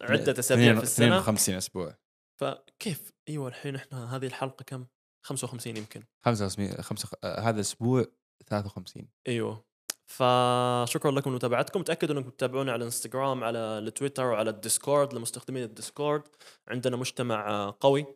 عدة 0.00 0.38
أسابيع 0.38 0.74
في 0.74 0.82
السنة. 0.82 1.06
52 1.06 1.56
أسبوع. 1.56 1.98
فكيف؟ 2.40 3.12
أيوه 3.28 3.48
الحين 3.48 3.74
إحنا 3.76 4.16
هذه 4.16 4.26
الحلقة 4.26 4.62
كم؟ 4.62 4.86
55 5.22 5.76
يمكن. 5.76 6.02
55 6.24 6.82
خمسة 6.82 7.08
آه، 7.24 7.40
هذا 7.40 7.56
الأسبوع 7.56 8.04
53 8.46 9.08
أيوه. 9.28 9.65
فشكرا 10.06 11.10
لكم 11.10 11.30
لمتابعتكم. 11.30 11.82
تأكدوا 11.82 12.16
إنكم 12.18 12.30
تتابعونا 12.30 12.72
على 12.72 12.80
الانستغرام 12.80 13.44
على 13.44 13.58
التويتر 13.58 14.24
وعلى 14.26 14.50
الديسكورد 14.50 15.14
لمستخدمين 15.14 15.62
الديسكورد 15.62 16.22
عندنا 16.68 16.96
مجتمع 16.96 17.70
قوي 17.80 18.06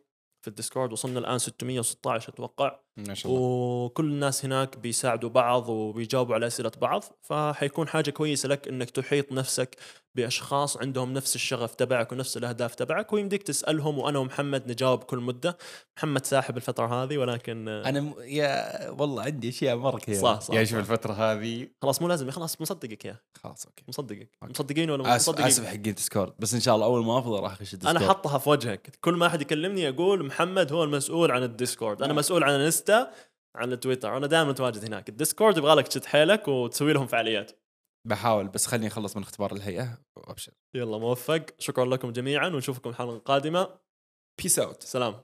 في 0.41 0.47
الديسكورد 0.47 0.91
وصلنا 0.91 1.19
الآن 1.19 1.39
616 1.39 2.29
أتوقع. 2.33 2.79
ما 2.97 3.13
شاء 3.13 3.31
الله. 3.31 3.43
وكل 3.43 4.05
الناس 4.05 4.45
هناك 4.45 4.77
بيساعدوا 4.77 5.29
بعض 5.29 5.69
وبيجاوبوا 5.69 6.35
على 6.35 6.47
أسئلة 6.47 6.71
بعض 6.81 7.03
فحيكون 7.21 7.87
حاجة 7.87 8.09
كويسة 8.09 8.49
لك 8.49 8.67
إنك 8.67 8.89
تحيط 8.89 9.31
نفسك 9.31 9.75
بأشخاص 10.15 10.77
عندهم 10.77 11.13
نفس 11.13 11.35
الشغف 11.35 11.75
تبعك 11.75 12.11
ونفس 12.11 12.37
الأهداف 12.37 12.75
تبعك 12.75 13.13
ويمديك 13.13 13.43
تسألهم 13.43 13.97
وأنا 13.97 14.19
ومحمد 14.19 14.71
نجاوب 14.71 15.03
كل 15.03 15.17
مدة. 15.17 15.57
محمد 15.97 16.25
ساحب 16.25 16.57
الفترة 16.57 17.03
هذه 17.03 17.17
ولكن 17.17 17.67
أنا 17.67 18.01
م... 18.01 18.13
يا 18.19 18.89
والله 18.89 19.23
عندي 19.23 19.49
أشياء 19.49 19.75
مرة 19.75 19.97
كثيرة. 19.97 20.21
صح، 20.21 20.41
صح، 20.41 20.53
يعني 20.53 20.65
شوف. 20.65 20.79
الفترة 20.79 21.13
هذه. 21.13 21.67
خلاص 21.81 22.01
مو 22.01 22.07
لازم 22.07 22.31
خلاص 22.31 22.61
مصدقك 22.61 23.05
يا. 23.05 23.17
خلاص 23.43 23.65
okay. 23.65 23.83
مصدقك. 23.87 24.29
أوكي. 24.43 24.53
مصدقين 24.53 24.89
ولا 24.89 25.03
مو 25.03 25.09
آسف 25.09 25.29
مصدقين؟ 25.29 25.47
آسف 25.47 25.65
حقين 25.65 25.81
ديسكورد 25.81 26.33
بس 26.39 26.53
إن 26.53 26.59
شاء 26.59 26.75
الله 26.75 26.85
أول 26.85 27.05
ما 27.05 27.19
أفضل 27.19 27.39
راح 27.39 27.51
أخش 27.51 27.73
الديسكورد. 27.73 27.97
أنا 27.97 28.09
حطها 28.09 28.37
في 28.37 28.49
وجهك. 28.49 28.97
كل 29.01 29.13
ما 29.13 29.27
أحد 29.27 29.41
يكلمني 29.41 29.89
أقول 29.89 30.25
محمد 30.25 30.71
هو 30.71 30.83
المسؤول 30.83 31.31
عن 31.31 31.43
الديسكورد. 31.43 31.97
أنا 31.97 32.07
نعم. 32.07 32.15
مسؤول 32.15 32.43
عن 32.43 32.51
الانستا 32.89 33.13
عن 33.55 33.71
التويتر 33.71 34.17
أنا 34.17 34.27
دائما 34.27 34.49
متواجد 34.49 34.85
هناك. 34.85 35.09
الديسكورد 35.09 35.57
يبغى 35.57 35.75
لك 35.75 35.87
تشد 35.87 36.05
حيلك 36.05 36.47
وتسوي 36.47 36.93
لهم 36.93 37.07
فعاليات. 37.07 37.51
بحاول 38.07 38.47
بس 38.47 38.67
خليني 38.67 38.87
أخلص 38.87 39.17
من 39.17 39.23
اختبار 39.23 39.51
الهيئة 39.53 39.97
وأبشر. 40.17 40.53
يلا 40.75 40.97
موفق. 40.97 41.45
شكرا 41.59 41.85
لكم 41.85 42.11
جميعا 42.11 42.47
ونشوفكم 42.47 42.89
الحلقة 42.89 43.15
القادمة. 43.15 43.79
peace 44.41 44.59
out 44.59 44.83
سلام. 44.83 45.21